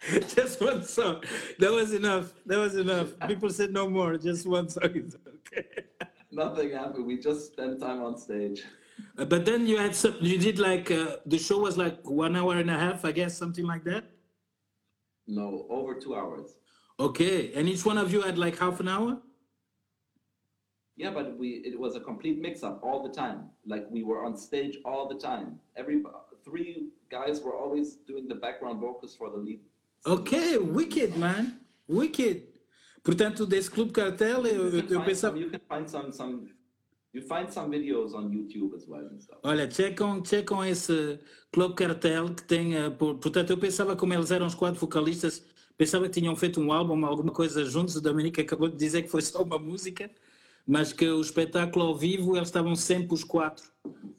[0.34, 1.22] just one song.
[1.58, 2.32] That was enough.
[2.46, 3.08] That was enough.
[3.28, 4.16] People said no more.
[4.16, 5.66] Just one song is okay.
[6.32, 7.06] Nothing happened.
[7.06, 8.62] We just spent time on stage.
[9.18, 12.34] Uh, But then you had some, you did like uh, the show was like one
[12.36, 14.04] hour and a half, I guess, something like that.
[15.26, 16.56] No, over two hours.
[16.98, 19.18] Okay, and each one of you had like half an hour.
[20.96, 23.50] Yeah, but we it was a complete mix-up all the time.
[23.66, 25.58] Like we were on stage all the time.
[25.76, 26.02] Every
[26.44, 29.60] three guys were always doing the background vocals for the lead.
[30.04, 32.48] Ok, wicked, man, wicked.
[33.04, 35.38] Portanto, desse Clube Cartel, eu, eu, eu some, pensava.
[35.38, 36.48] you can find some some
[37.12, 39.08] you find some videos on YouTube as well.
[39.42, 41.18] Olha, checam, checam esse
[41.52, 42.72] Clube Cartel que tem.
[42.98, 45.44] por- portanto, eu pensava, como eles eram os quatro vocalistas,
[45.76, 47.96] pensava que tinham feito um álbum, alguma coisa juntos.
[47.96, 50.10] O Dominique acabou de dizer que foi só uma música,
[50.66, 53.64] mas que o espetáculo ao vivo eles estavam sempre os quatro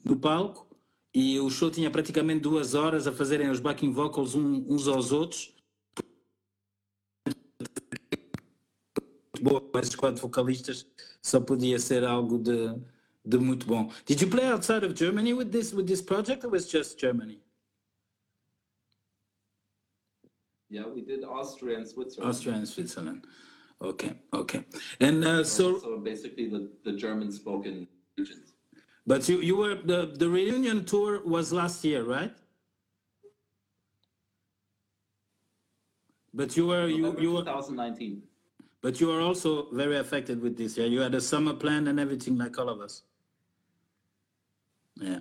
[0.04, 0.66] no palco
[1.14, 5.53] e o show tinha praticamente duas horas a fazerem os backing vocals uns aos outros.
[9.44, 10.86] Boa, esses quatro vocalistas
[11.20, 12.74] só podia ser algo de,
[13.22, 13.90] de muito bom.
[14.06, 17.42] Did you play outside of Germany with this with this project or was just Germany?
[20.70, 22.30] Yeah, we did Austria and Switzerland.
[22.30, 23.26] Austria and Switzerland.
[23.82, 24.64] Okay, okay.
[24.98, 28.54] And uh, so, so basically the, the German spoken regions.
[29.06, 32.34] but you you were the the reunion tour was last year, right?
[36.32, 38.22] But you were you you were 2019.
[38.84, 40.76] But you are also very affected with this.
[40.76, 43.02] Yeah, you had a summer plan and everything like all of us.
[44.96, 45.20] Yeah.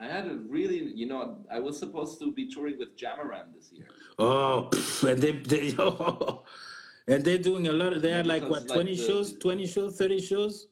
[0.00, 3.70] I had a really, you know, I was supposed to be touring with Jamaram this
[3.72, 3.88] year.
[4.18, 4.70] Oh,
[5.06, 5.76] and they, they
[7.12, 7.92] and they're doing a lot.
[7.92, 10.68] Of, They had like what like, twenty the- shows, twenty shows, thirty shows.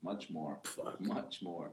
[0.00, 0.60] Much more.
[0.62, 1.00] Fuck.
[1.00, 1.72] Much more.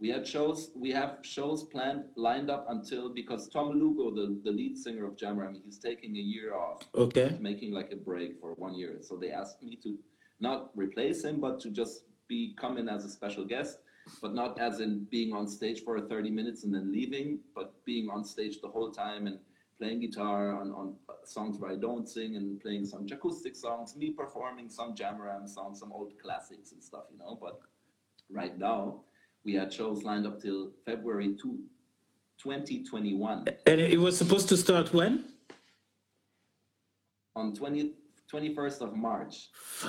[0.00, 4.50] We had shows, we have shows planned, lined up until, because Tom Lugo, the, the
[4.50, 7.36] lead singer of Jamaram, he's taking a year off, Okay.
[7.40, 8.98] making like a break for one year.
[9.00, 9.98] So they asked me to
[10.38, 13.78] not replace him, but to just be come in as a special guest,
[14.22, 18.08] but not as in being on stage for 30 minutes and then leaving, but being
[18.08, 19.40] on stage the whole time and
[19.78, 24.10] playing guitar on, on songs where I don't sing and playing some acoustic songs, me
[24.10, 27.38] performing some Jamaram songs, some old classics and stuff, you know.
[27.40, 27.60] But
[28.30, 29.00] right now,
[29.48, 31.58] we had shows lined up till February 2,
[32.38, 33.44] 2021.
[33.66, 35.24] And it was supposed to start when?
[37.34, 37.94] On 20,
[38.30, 39.48] 21st of March,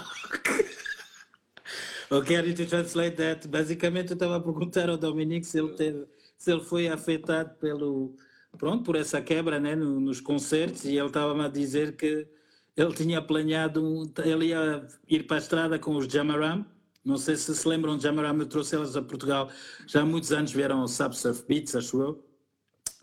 [2.12, 3.48] Ok, I need to translate that.
[3.48, 8.16] Basicamente, eu estava a perguntar ao Dominique se ele teve, se ele foi afetado pelo,
[8.58, 12.28] pronto, por essa quebra, né, no- nos concertos e ele estava-me a dizer que
[12.76, 16.66] ele tinha planeado, um, ele ia ir para a estrada com os Jamaram.
[17.04, 19.50] Não sei se se lembram de Jamaram, eu trouxe elas a Portugal
[19.88, 22.26] já há muitos anos, vieram ao Subsurf Beats, acho eu.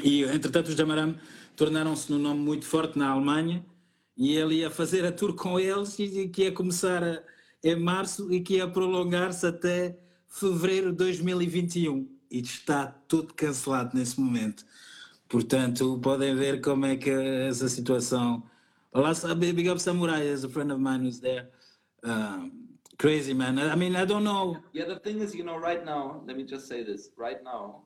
[0.03, 1.17] E, entretanto, os Jamaram
[1.57, 3.65] tornaram-se num nome muito forte na Alemanha
[4.17, 7.23] e ele ia fazer a tour com eles e que ia começar a-
[7.65, 12.07] em março e que ia prolongar-se até fevereiro de 2021.
[12.31, 14.65] E está tudo cancelado nesse momento.
[15.29, 18.43] Portanto, podem ver como é que essa situação.
[18.93, 21.49] Olá, big up Samurai, as a friend of mine who's there.
[22.05, 22.66] Um,
[22.99, 23.59] crazy, man.
[23.59, 24.59] I mean, I don't know.
[24.73, 27.11] Yeah, the thing is, you know, right now, let me just say this.
[27.17, 27.83] Right now,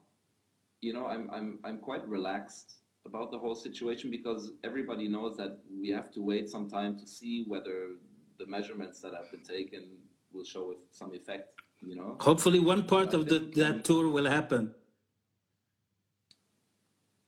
[0.81, 5.59] you know, I'm I'm I'm quite relaxed about the whole situation because everybody knows that
[5.81, 7.97] we have to wait some time to see whether
[8.39, 9.85] the measurements that have been taken
[10.33, 11.49] will show some effect,
[11.81, 12.17] you know.
[12.21, 14.75] Hopefully, one part of the, that tour will happen.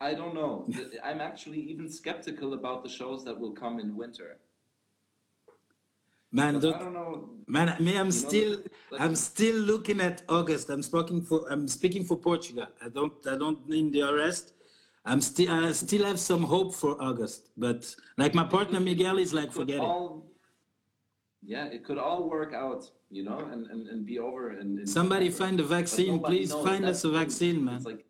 [0.01, 0.69] I don't know.
[1.05, 4.39] I'm actually even skeptical about the shows that will come in winter.
[6.35, 7.29] Man, I don't, know.
[7.47, 10.71] Man, me, I'm know, still, like- I'm still looking at August.
[10.71, 12.67] I'm speaking for, I'm speaking for Portugal.
[12.85, 14.55] I don't, I don't mean the arrest.
[15.05, 17.51] I'm still, I still have some hope for August.
[17.57, 19.91] But like my partner Miguel is like, forget it.
[21.43, 24.51] yeah, it could all work out, you know, and, and, and be over.
[24.51, 26.65] And, and Somebody find a vaccine, please knows.
[26.65, 27.77] find That's us a vaccine, man.
[27.77, 28.07] It's like,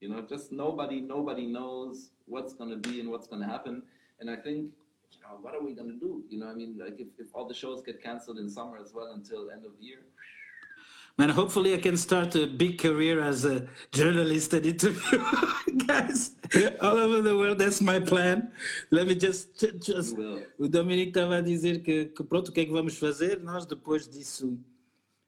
[0.00, 3.82] you know, just nobody, nobody knows what's gonna be and what's gonna happen.
[4.20, 4.70] And I think,
[5.12, 6.22] you know, what are we gonna do?
[6.28, 8.92] You know, I mean, like if, if all the shows get canceled in summer as
[8.94, 10.00] well until end of the year.
[11.18, 15.22] Man, hopefully I can start a big career as a journalist and interview
[15.86, 16.32] guys
[16.80, 17.58] all over the world.
[17.58, 18.50] That's my plan.
[18.90, 20.16] Let me just, just.
[20.58, 23.66] O Dominique estava a dizer que, que pronto, o que é que vamos fazer nós
[23.66, 24.58] depois disso,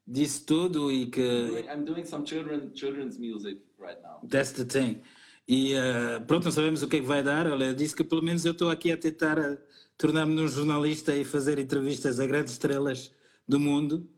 [0.07, 4.19] disso tudo e I'm que I'm doing some children children's music right now.
[4.23, 5.01] that's the thing.
[5.47, 7.47] E eh, pronto, não sabemos o que é que vai dar.
[7.47, 9.57] Olha, disse que pelo menos eu estou aqui a tentar eh,
[9.97, 13.11] tornar-me num jornalista e fazer entrevistas a grandes estrelas
[13.47, 14.09] do mundo,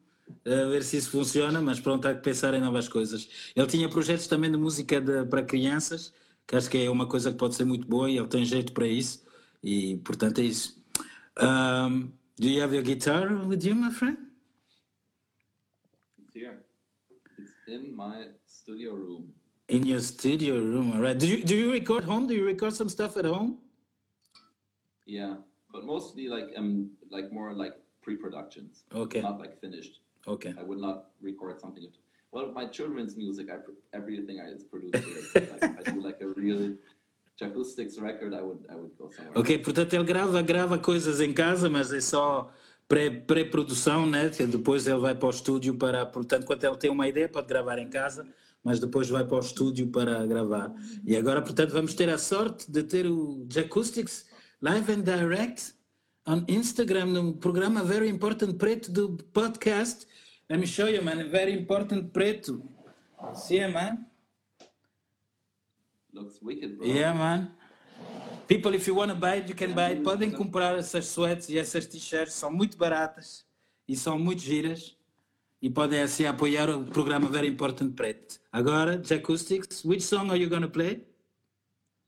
[0.45, 3.27] a ver se isso funciona, mas pronto, há que pensar em novas coisas.
[3.55, 6.13] Ele tinha projetos também de música de- para crianças,
[6.47, 8.71] que acho que é uma coisa que pode ser muito boa e ele tem jeito
[8.71, 9.25] para isso,
[9.63, 10.79] e portanto é isso.
[11.41, 14.17] Um, do you have your guitar with you, my friend?
[16.19, 16.63] It's here.
[17.39, 19.33] It's in my studio room.
[19.67, 21.17] In your studio room, right.
[21.17, 22.27] Do you do you record home?
[22.27, 23.57] Do you record some stuff at home?
[25.07, 25.37] Yeah,
[25.73, 27.73] but mostly like um like more like
[28.03, 30.01] pre-productions, Okay, not like finished.
[30.27, 30.53] okay.
[30.59, 31.83] I would not record something.
[32.31, 33.57] Well, my children's music, I
[33.97, 35.49] everything I is produced here.
[35.59, 36.75] like, I do like a real
[37.41, 38.35] acoustics record.
[38.35, 39.33] I would I would go somewhere.
[39.39, 42.51] Ok, portanto ele grava, grava coisas em casa, mas é só
[42.87, 44.29] pré- pré-produção, né?
[44.29, 46.05] Que depois ele vai para o estúdio para.
[46.05, 48.27] Portanto, quando ele tem uma ideia, pode gravar em casa,
[48.65, 50.73] mas depois vai para o estúdio para gravar.
[51.05, 54.25] E agora, portanto, vamos ter a sorte de ter o Jacoustics
[54.59, 55.75] live and direct
[56.27, 60.07] on Instagram, num programa Very Important Preto do podcast.
[60.49, 61.29] Let me show you, man.
[61.29, 62.63] Very Important Preto.
[63.35, 64.07] See, man?
[66.11, 66.87] Looks wicked, bro.
[66.87, 67.51] Yeah, man.
[68.47, 70.01] People, if you want to buy it, you can buy it.
[70.01, 73.45] Podem comprar essas sweats e essas t-shirts, são muito baratas
[73.87, 74.97] e são muito giras.
[75.65, 78.39] E podem assim apoiar o programa Very Important Preto.
[78.51, 81.03] Agora, Jacoustics, which song are you going to play?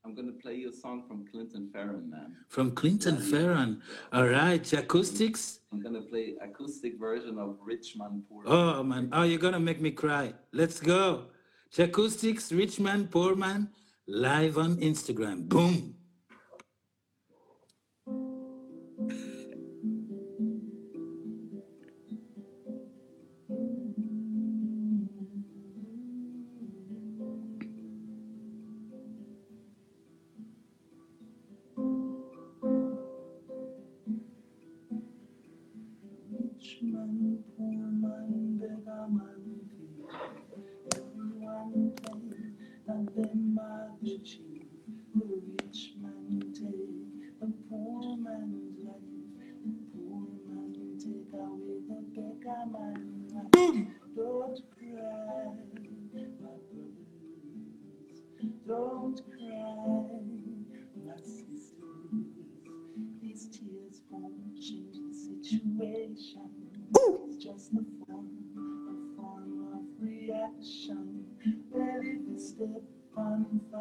[0.05, 2.37] I'm gonna play you a song from Clinton Farron, man.
[2.49, 3.81] From Clinton Farron.
[4.13, 5.61] All right, Jacoustics.
[5.71, 8.43] I'm gonna play acoustic version of Rich Man Poor.
[8.45, 9.09] Oh, man.
[9.11, 10.35] Oh, you're going to make me cry.
[10.53, 11.25] Let's go.
[11.73, 13.71] Jacoustics, Rich Man, Poor Man,
[14.07, 15.49] live on Instagram.
[15.49, 15.95] Boom.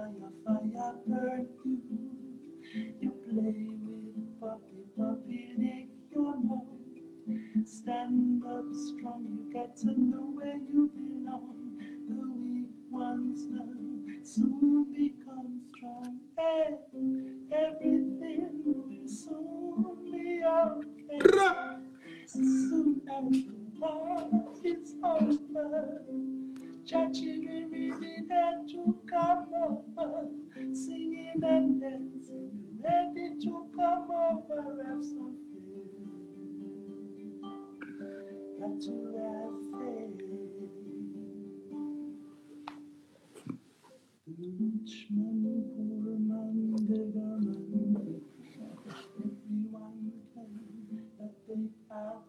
[0.07, 1.99] Fire, fire burn you.
[3.01, 7.67] You play with puppy, puppy lick your mouth.
[7.67, 11.16] Stand up strong, you got to know where you belong.
[28.37, 29.47] Ready to come
[29.99, 30.29] over,
[30.75, 32.51] singing and dancing,
[32.85, 34.85] ready to come over.
[34.87, 36.03] Have some faith,
[38.61, 40.23] got to have faith.
[44.39, 48.23] Rich man, poor man, beggar man,
[49.19, 52.23] everyone claim that they have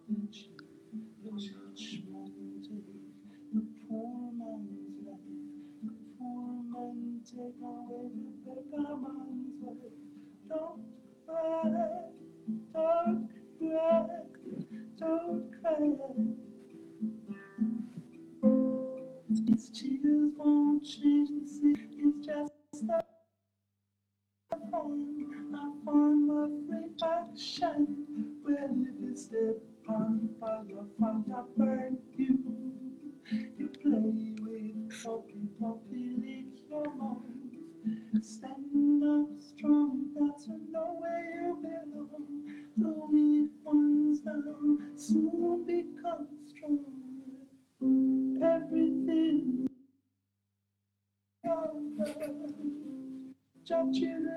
[7.28, 8.08] take away
[8.46, 9.76] the man's life.
[10.48, 10.82] Don't
[11.28, 11.64] cry,
[12.74, 14.06] don't cry,
[14.98, 15.90] don't cry.
[19.30, 23.04] These tears won't change the sea, it's just a
[24.72, 28.06] form, a form of reaction.
[28.46, 29.58] Well, if you step
[29.90, 32.87] on fire, fire burn you.
[33.32, 37.24] You play with puppy, puppy, lick your mouth.
[38.22, 42.28] Stand up strong, to know where you belong.
[42.78, 44.34] The weak ones now
[46.12, 46.88] on strong.
[48.42, 49.68] Everything
[53.70, 54.37] Your children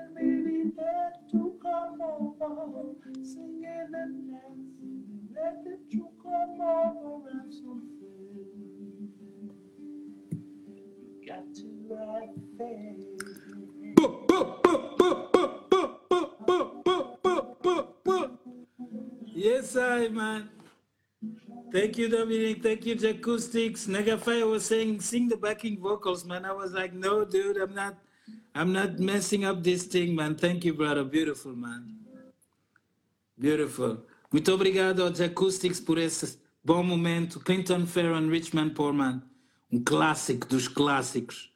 [19.99, 20.49] Yes, man.
[21.71, 22.63] Thank you, Dominic.
[22.63, 23.87] Thank you, Jahcoustix.
[23.87, 26.45] Nagafai was saying, sing the backing vocals, man.
[26.45, 27.95] I was like, no, dude, I'm not,
[28.55, 30.35] I'm not messing up this thing, man.
[30.35, 31.03] Thank you, brother.
[31.03, 31.95] Beautiful, man.
[33.37, 34.05] Beautiful.
[34.31, 37.39] Muito obrigado aos Jahcoustix por esse bom momento.
[37.39, 39.21] Clinton Fearon, Richmond Portman.
[39.71, 41.49] Um clássico dos clássicos.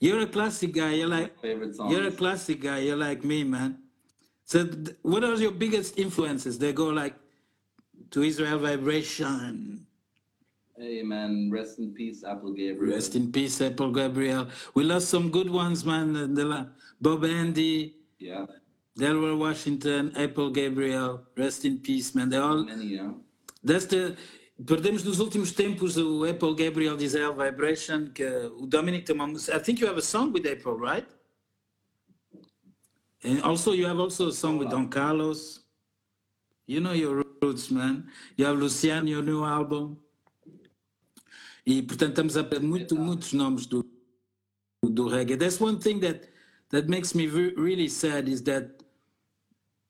[0.00, 0.94] You're a classic guy.
[0.94, 2.80] You're like, you're a classic guy.
[2.80, 3.78] You're like me, man.
[4.44, 4.64] So,
[5.02, 6.58] what are your biggest influences?
[6.58, 7.14] They go like
[8.10, 9.86] to Israel Vibration.
[10.80, 11.50] Amen.
[11.52, 12.94] rest in peace, Apple Gabriel.
[12.94, 14.48] Rest in peace, Apple Gabriel.
[14.74, 16.34] We lost some good ones, man.
[16.34, 16.68] The,
[17.00, 18.46] Bob Andy, Yeah,
[18.98, 21.22] Delroy Washington, Apple Gabriel.
[21.36, 22.28] Rest in peace, man.
[22.28, 22.64] They all.
[22.64, 23.10] many, yeah.
[23.62, 24.16] That's the.
[24.56, 28.24] Perdemos nos últimos tempos o uh, Apple Gabriel Israel Vibration, que
[28.56, 29.56] o Dominic tem uma música.
[29.56, 31.06] I think you have a song with Apple, right?
[33.24, 35.64] And also you have also a song with Don Carlos.
[36.66, 38.04] You know your roots, man.
[38.36, 39.96] You have Luciano, your new album.
[41.66, 43.84] E portanto estamos a perder muito, muitos nomes do,
[44.82, 45.36] do reggae.
[45.36, 46.28] That's one thing that
[46.70, 48.82] that makes me re- really sad is that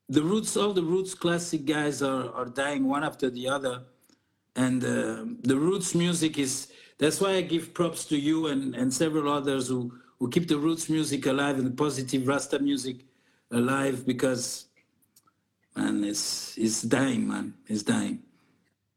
[0.08, 3.82] the roots, all the roots classic guys are, are dying one after the other.
[4.54, 8.92] And uh, the roots music is, that's why I give props to you and, and
[8.92, 13.06] several others who, who keep the roots music alive and the positive Rasta music
[13.50, 14.66] alive because,
[15.76, 17.54] man, it's, it's dying, man.
[17.66, 18.20] It's dying.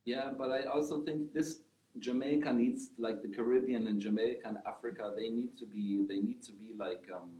[0.05, 1.59] Yeah, but I also think this
[1.99, 5.13] Jamaica needs like the Caribbean and Jamaica and Africa.
[5.15, 6.05] They need to be.
[6.07, 7.31] They need to be like um,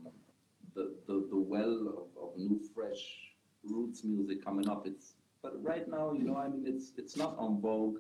[0.76, 3.34] the, the the well of, of new, fresh
[3.64, 4.86] roots music coming up.
[4.86, 8.00] It's but right now, you know, I mean, it's it's not on vogue.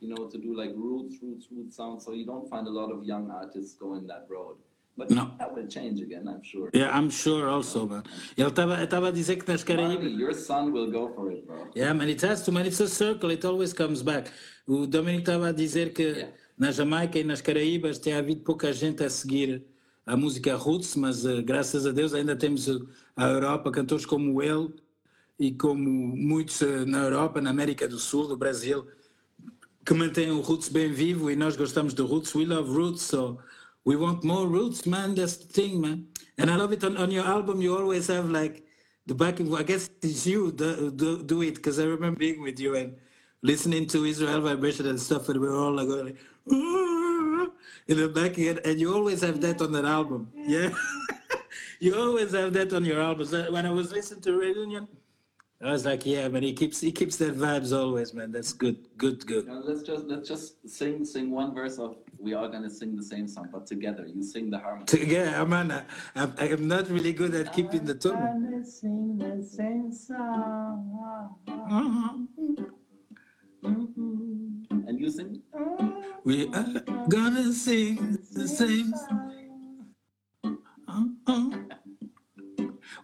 [0.00, 2.02] You know, to do like roots, roots, roots sound.
[2.02, 4.56] So you don't find a lot of young artists going that road.
[4.96, 5.34] But No.
[5.38, 6.70] that will change again, I'm sure.
[6.72, 8.02] Yeah, I'm sure also, man.
[8.36, 10.10] Ele estava estava a dizer que nas Caraíbas.
[10.18, 11.66] your son will go for it, bro.
[11.76, 12.64] Yeah, man, it has to, man.
[12.66, 13.30] It's a circle.
[13.30, 14.30] It always comes back.
[14.66, 16.32] O Dominic estava a dizer que Yeah.
[16.58, 19.62] na Jamaica e nas Caraíbas tem havido pouca gente a seguir
[20.06, 22.78] a música roots, mas eh, graças a Deus ainda temos eh,
[23.16, 24.72] a Europa, cantores como ele
[25.38, 25.76] e como
[26.16, 28.86] muitos eh, na Europa, na América do Sul, do Brasil,
[29.84, 32.34] que mantêm o roots bem vivo e nós gostamos do roots.
[32.34, 33.38] We love roots, so
[33.86, 35.14] we want more roots, man.
[35.14, 36.08] That's the thing, man.
[36.38, 37.62] And I love it on, on your album.
[37.62, 38.64] You always have like
[39.06, 39.54] the backing.
[39.54, 42.96] I guess it's you do, do, do it because I remember being with you and
[43.42, 46.18] listening to Israel Vibration and stuff, and we were all like going
[46.50, 47.46] ah,
[47.86, 48.60] in the back end.
[48.64, 50.70] And you always have that on that album, yeah.
[51.78, 53.30] you always have that on your albums.
[53.30, 54.88] When I was listening to Reunion,
[55.62, 58.32] I was like, yeah, man, he keeps he keeps that vibes always, man.
[58.32, 59.46] That's good, good, good.
[59.46, 63.02] Now, let's just let's just sing sing one verse of we are gonna sing the
[63.04, 64.04] same song, but together.
[64.04, 64.86] You sing the harmony.
[64.86, 65.82] To- Yeah, man, I,
[66.16, 68.20] I'm, I'm not really good at keeping the tone.
[68.20, 70.74] And they sing the same song.
[71.46, 72.14] Uh-huh.
[73.62, 74.88] Mhm.
[74.88, 75.40] And you sing.
[76.24, 79.32] We are gonna sing the same song.
[80.88, 81.50] Uh-huh.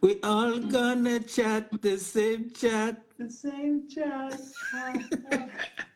[0.00, 2.94] We all gonna chat the same chat.
[3.18, 4.54] The same chest.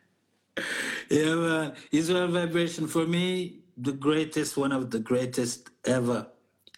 [1.09, 1.73] Yeah, man.
[1.91, 6.27] Israel Vibration for me, the greatest, one of the greatest ever,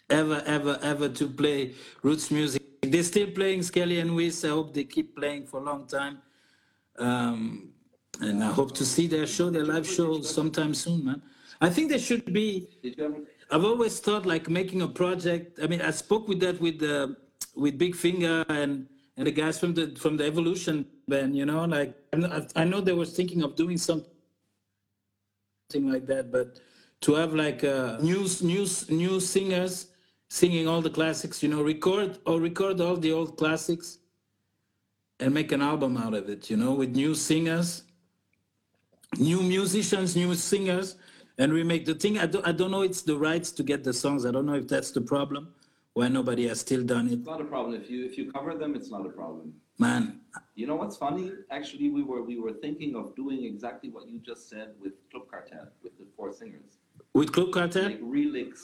[0.08, 2.62] ever, ever, ever to play roots music.
[2.82, 4.44] They're still playing Skelly and Wiss.
[4.44, 6.18] I hope they keep playing for a long time.
[6.98, 7.70] Um,
[8.20, 11.22] and I hope to see their show, their live show sometime soon, man.
[11.60, 12.68] I think they should be?
[13.50, 15.58] I've always thought like making a project.
[15.62, 17.08] I mean, I spoke with that with uh,
[17.54, 18.86] with Big Finger and
[19.20, 21.36] and the guys from the from the Evolution band.
[21.36, 21.94] You know, like
[22.56, 24.06] I know- they were thinking of doing something
[25.74, 26.58] like that, but
[27.02, 29.88] to have like uh, new new new singers
[30.28, 31.42] singing all the classics.
[31.42, 33.98] You know, record or record all the old classics
[35.20, 36.48] and make an album out of it.
[36.48, 37.84] You know, with new singers
[39.18, 40.96] new musicians, new singers,
[41.38, 42.18] and we make the thing.
[42.18, 44.24] I don't, I don't know it's the rights to get the songs.
[44.24, 45.52] I don't know if that's the problem.
[45.94, 48.54] Why nobody has still done it, It's not a problem if you if you cover
[48.56, 48.74] them.
[48.76, 49.54] It's not a problem.
[49.78, 50.20] man.
[50.54, 51.32] You know what's funny?
[51.50, 55.24] Actually, we were we were thinking of doing exactly what you just said with Club
[55.30, 56.72] Cartel with the four singers.
[57.14, 58.62] With Club Cartel, relicks.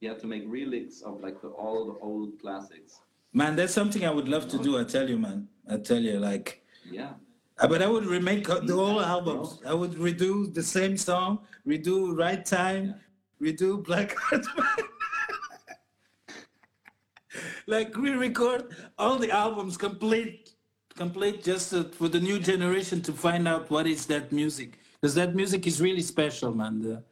[0.00, 3.00] You have to make relicks of like the all the old classics.
[3.32, 4.78] man, that's something I would love to do.
[4.78, 5.48] I tell you, man.
[5.68, 6.46] I tell you, like,
[6.98, 7.12] Yeah.
[7.58, 9.48] Uh, But I would remake the whole albums.
[9.66, 11.30] I would redo the same song,
[11.66, 12.94] redo Right Time,
[13.44, 14.46] redo Black Heart.
[17.70, 20.50] like re-record all the albums complete,
[20.96, 24.78] complete just uh, for the new generation to find out what is that music.
[25.00, 26.82] Because that music is really special, man.
[26.82, 27.02] The,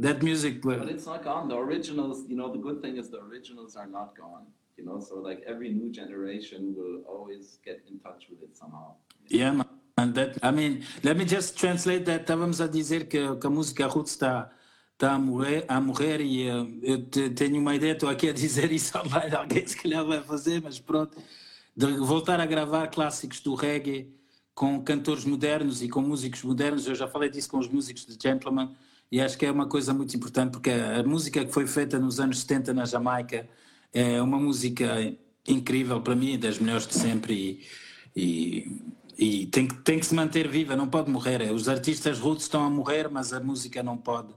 [0.00, 0.60] that music.
[0.60, 1.48] But it's not gone.
[1.48, 4.46] The originals, you know, the good thing is the originals are not gone.
[4.76, 8.94] You know, so like every new generation will always get in touch with it somehow.
[9.28, 9.68] Yeah, man.
[9.96, 12.26] And that, I mean, let me just translate that.
[12.26, 14.50] Estávamos a dizer que, que a música roots está,
[15.04, 18.32] está a, morrer, a morrer e eh, eu te- tenho uma ideia, estou aqui a
[18.32, 21.18] dizer isso online, alguém se calhar vai fazer, mas pronto,
[21.76, 24.08] de voltar a gravar clássicos do reggae
[24.54, 26.86] com cantores modernos e com músicos modernos.
[26.86, 28.74] Eu já falei disso com os músicos de Gentleman
[29.12, 32.18] e acho que é uma coisa muito importante porque a música que foi feita nos
[32.18, 33.46] anos 70 na Jamaica
[33.92, 35.14] é uma música
[35.46, 37.60] incrível para mim, das melhores de sempre
[38.16, 38.22] e,
[39.18, 41.52] e, e tem, que, tem que se manter viva, não pode morrer.
[41.52, 44.32] Os artistas roots estão a morrer, mas a música não pode,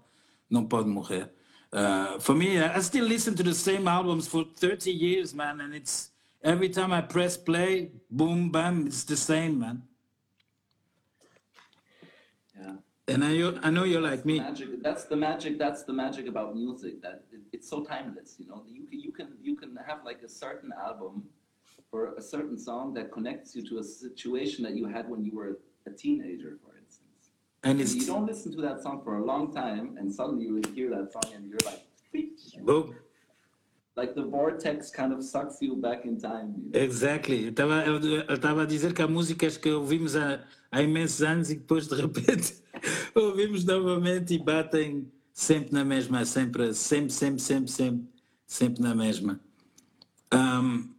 [0.49, 1.29] não pode morrer.
[1.71, 5.73] Uh, for me, I still listen to the same albums for 30 years, man, and
[5.73, 9.83] it's every time I press play, boom, bam, it's the same, man.
[12.57, 12.75] Yeah.
[13.09, 14.39] And I, I know you're like me.
[14.39, 14.81] Magic.
[14.81, 15.57] That's the magic.
[15.57, 17.01] That's the magic about music.
[17.01, 18.35] That it, it's so timeless.
[18.39, 21.23] You know, you can you can you can have like a certain album
[21.91, 25.35] or a certain song that connects you to a situation that you had when you
[25.35, 26.59] were a teenager.
[27.63, 30.61] And it's you don't listen to that song for a long time, and suddenly you
[30.73, 31.83] hear that song, and you're like,
[32.63, 32.95] boom.
[33.97, 36.53] like the vortex kind of sucks you back in time.
[36.55, 36.79] You know?
[36.79, 37.45] Exactly.
[37.45, 40.39] Eu estava eu, eu estava a dizer que há músicas que ouvimos há,
[40.71, 42.53] há imensos anos e depois de repente
[43.15, 48.07] ouvimos novamente e batem sempre na mesma, sempre, sempre, sempre, sempre, sempre,
[48.45, 49.39] sempre na mesma.
[50.31, 50.93] Um,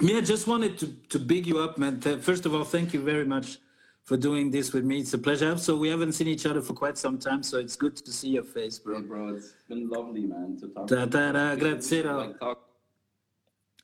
[0.00, 2.00] me, I just wanted to, to big you up, man.
[2.20, 3.60] First of all, thank you very much
[4.10, 4.98] for doing this with me.
[4.98, 5.56] It's a pleasure.
[5.56, 8.30] So we haven't seen each other for quite some time, so it's good to see
[8.30, 9.02] your face, Hey, bro.
[9.02, 10.88] bro, it's been lovely, man, to talk.
[10.88, 11.30] Tá, to tá, you.
[11.30, 12.58] a We should- we agradecer ao- like, talk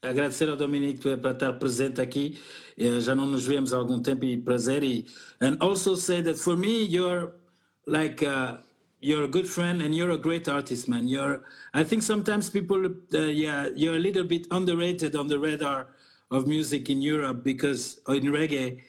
[0.03, 2.39] agradecer ao Dominique por estar presente aqui.
[2.77, 4.83] Eh, Já não nos vemos há algum tempo e prazer.
[4.83, 5.07] E,
[5.41, 7.33] and also say that for me, you're
[7.87, 8.59] like uh,
[9.01, 11.07] you're a good friend and you're a great artist, man.
[11.07, 11.41] You're.
[11.73, 15.87] I think sometimes people, uh, yeah, you're a little bit underrated on the radar
[16.33, 18.83] of music in Europe because in reggae.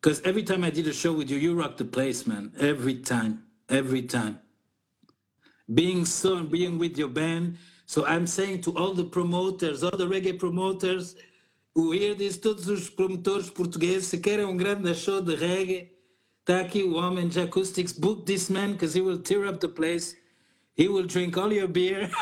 [0.00, 2.52] Because every time I did a show with you, you rocked the place, man.
[2.60, 4.40] Every time, every time
[5.74, 7.58] being so being with your band.
[7.86, 11.16] So I'm saying to all the promoters, all the reggae promoters
[11.74, 15.90] who hear this, todos os promotores portugueses, se querem um grande show de reggae,
[16.40, 19.68] está aqui o homem de acoustics, book this man because he will tear up the
[19.68, 20.16] place.
[20.74, 22.10] He will drink all your beer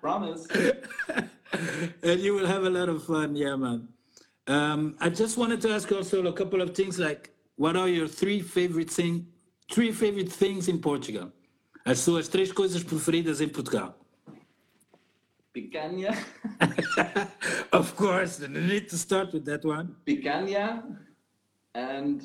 [0.00, 0.46] Promise.
[2.02, 3.34] and you will have a lot of fun.
[3.34, 3.88] Yeah, man.
[4.46, 8.06] Um, I just wanted to ask also a couple of things like what are your
[8.06, 9.26] three favorite thing,
[9.70, 11.32] three favorite things in Portugal?
[11.86, 13.94] As suas três coisas preferidas em Portugal.
[15.54, 16.12] Picanha,
[17.72, 19.94] of course, I need to start with that one.
[20.04, 20.82] picanha,
[21.74, 22.22] and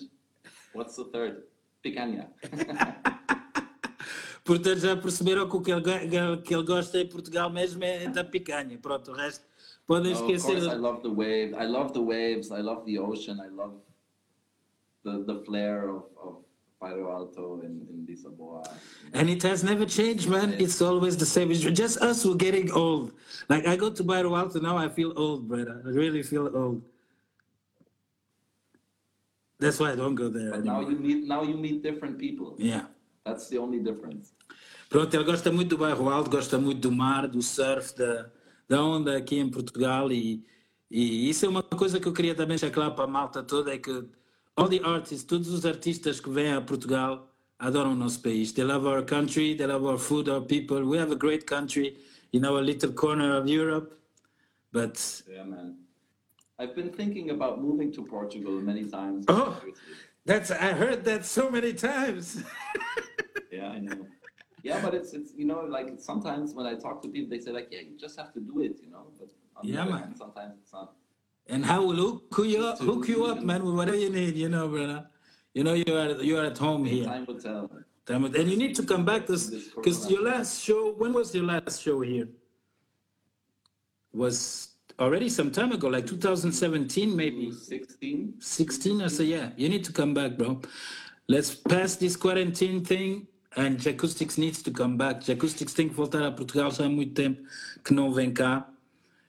[0.73, 1.43] what's the third?
[1.85, 2.27] Picanha.
[4.43, 8.23] Portanto, já perceberam que o que ele, que ele gosta em Portugal mesmo é da
[8.23, 8.79] picanha.
[8.79, 9.45] Pronto, o resto
[9.89, 11.49] podem Oh, of course, I love the wave.
[11.63, 12.47] I love the waves.
[12.51, 13.37] I love the ocean.
[13.47, 13.73] I love
[15.03, 16.33] the the flair of, of
[16.81, 18.63] Bairro Alto and, in Lisboa.
[19.13, 20.49] And it has never changed, man.
[20.63, 21.51] It's always the same.
[21.51, 23.11] It's just us who are getting old.
[23.49, 25.81] Like I go to Bairro Alto now, I feel old, brother.
[25.85, 26.79] I really feel old.
[29.59, 32.55] That's why I don't go there But now you meet now you meet different people.
[32.57, 32.85] Yeah.
[33.25, 34.31] That's the only difference.
[34.89, 38.31] Pronto, ele gosta muito do bairro alto, gosta muito do mar, do surf, da,
[38.69, 40.45] da onda aqui em Portugal e,
[40.89, 43.73] e isso é uma coisa que eu queria também deixar claro para a malta toda,
[43.73, 44.07] é que
[44.55, 48.53] all the artists, todos os artistas que vêm a Portugal adoram o nosso país.
[48.53, 50.83] They love our country, they love our food, our people.
[50.85, 51.97] We have a great country
[52.31, 53.91] in our little corner of Europe,
[54.71, 55.77] but Yeah, man.
[56.59, 59.25] I've been thinking about moving to Portugal many times.
[59.27, 59.59] Oh.
[60.25, 62.43] that's I heard that so many times.
[63.51, 64.05] Yeah, I know.
[64.63, 67.51] Yeah, but it's it's you know like sometimes when I talk to people, they say
[67.51, 69.07] like, yeah, you just have to do it, you know.
[69.17, 69.99] But on Yeah, man.
[69.99, 70.93] hand, sometimes it's not.
[71.47, 74.49] And how will hook you up, hook you up, man, with whatever you need, you
[74.49, 75.07] know, brother.
[75.53, 77.05] You know you are you are at home here.
[77.05, 77.71] Time will uh, tell.
[78.05, 78.35] Damn it.
[78.35, 81.81] And you need to come back this because your last show, when was your last
[81.81, 82.27] show here?
[84.13, 88.33] Was already some time ago, like 2017, maybe 16.
[88.39, 89.23] 16 or so.
[89.23, 90.61] Yeah, you need to come back, bro.
[91.27, 93.27] Let's pass this quarantine thing.
[93.55, 95.21] And Jahcoustix needs to come back.
[95.25, 97.41] Jahcoustix tem que voltar a Portugal já há muito tempo
[97.83, 98.71] que não vem cá.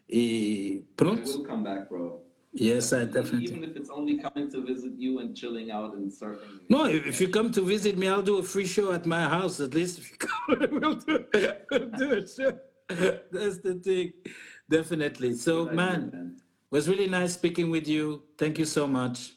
[0.08, 1.26] E pronto.
[1.26, 2.20] will come back, bro.
[2.52, 3.44] Yes, I definitely.
[3.44, 6.60] Even if it's only coming to visit you and chilling out and surfing.
[6.68, 9.60] No, if you come to visit me, I'll do a free show at my house.
[9.60, 11.24] At least if you come, we'll do,
[11.70, 12.58] we'll do a show.
[12.88, 14.12] That's the thing.
[14.68, 15.34] Definitely.
[15.34, 18.24] So, man, it was really nice speaking with you.
[18.36, 19.34] Thank you so much.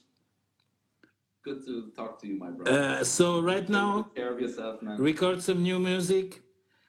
[1.43, 2.99] Good to talk to you, my brother.
[2.99, 4.97] Uh, so, right now, Take care of yourself, man.
[4.97, 6.41] record some new music.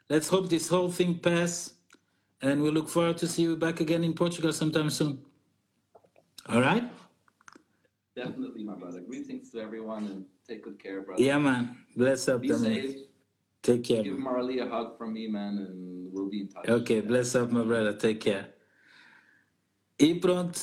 [0.09, 1.73] Let's hope this whole thing pass.
[2.41, 5.19] And we look forward to see you back again in Portugal sometime soon.
[6.49, 6.85] All right?
[8.15, 9.01] Definitely, my brother.
[9.01, 11.21] Greetings to everyone and take good care, brother.
[11.23, 11.77] Yeah, man.
[11.97, 12.97] Bless up, Be safe.
[13.63, 14.03] Take care.
[14.05, 14.19] Give.
[14.19, 16.69] Marley a hug from me, man, and we'll be in touch.
[16.69, 17.95] Ok, bless up, my brother.
[17.95, 18.47] Take care.
[19.99, 20.61] E pronto.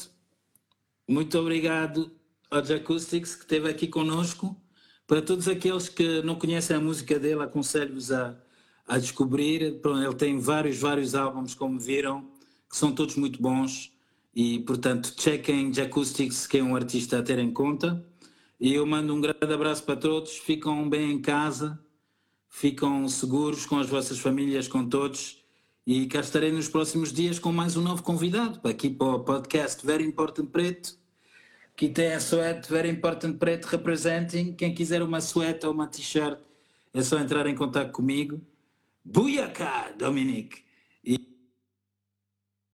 [1.10, 2.12] Muito obrigado
[2.52, 4.62] ao Jacoustics que esteve aqui conosco.
[5.08, 8.38] Para todos aqueles que não conhecem a música dele, aconselho-vos a,
[8.86, 9.62] a descobrir.
[9.62, 12.30] Ele tem vários, vários álbuns, como viram,
[12.70, 13.92] que são todos muito bons.
[14.36, 18.06] E, portanto, chequem Jacoustics, que é um artista a ter em conta.
[18.60, 20.38] E eu mando um grande abraço para todos.
[20.38, 21.80] Ficam bem em casa.
[22.50, 25.42] Ficam seguros com as vossas famílias, com todos.
[25.88, 29.86] E cá estarei nos próximos dias com mais um novo convidado aqui para o podcast
[29.86, 31.01] Very Important Preto.
[31.74, 34.54] Aqui tem a suéte Very Important Preto Representing.
[34.54, 36.40] Quem quiser uma suéte ou uma t-shirt
[36.94, 38.40] é só entrar em contato comigo.
[39.04, 40.64] Buiaká, Dominique!
[41.04, 41.18] E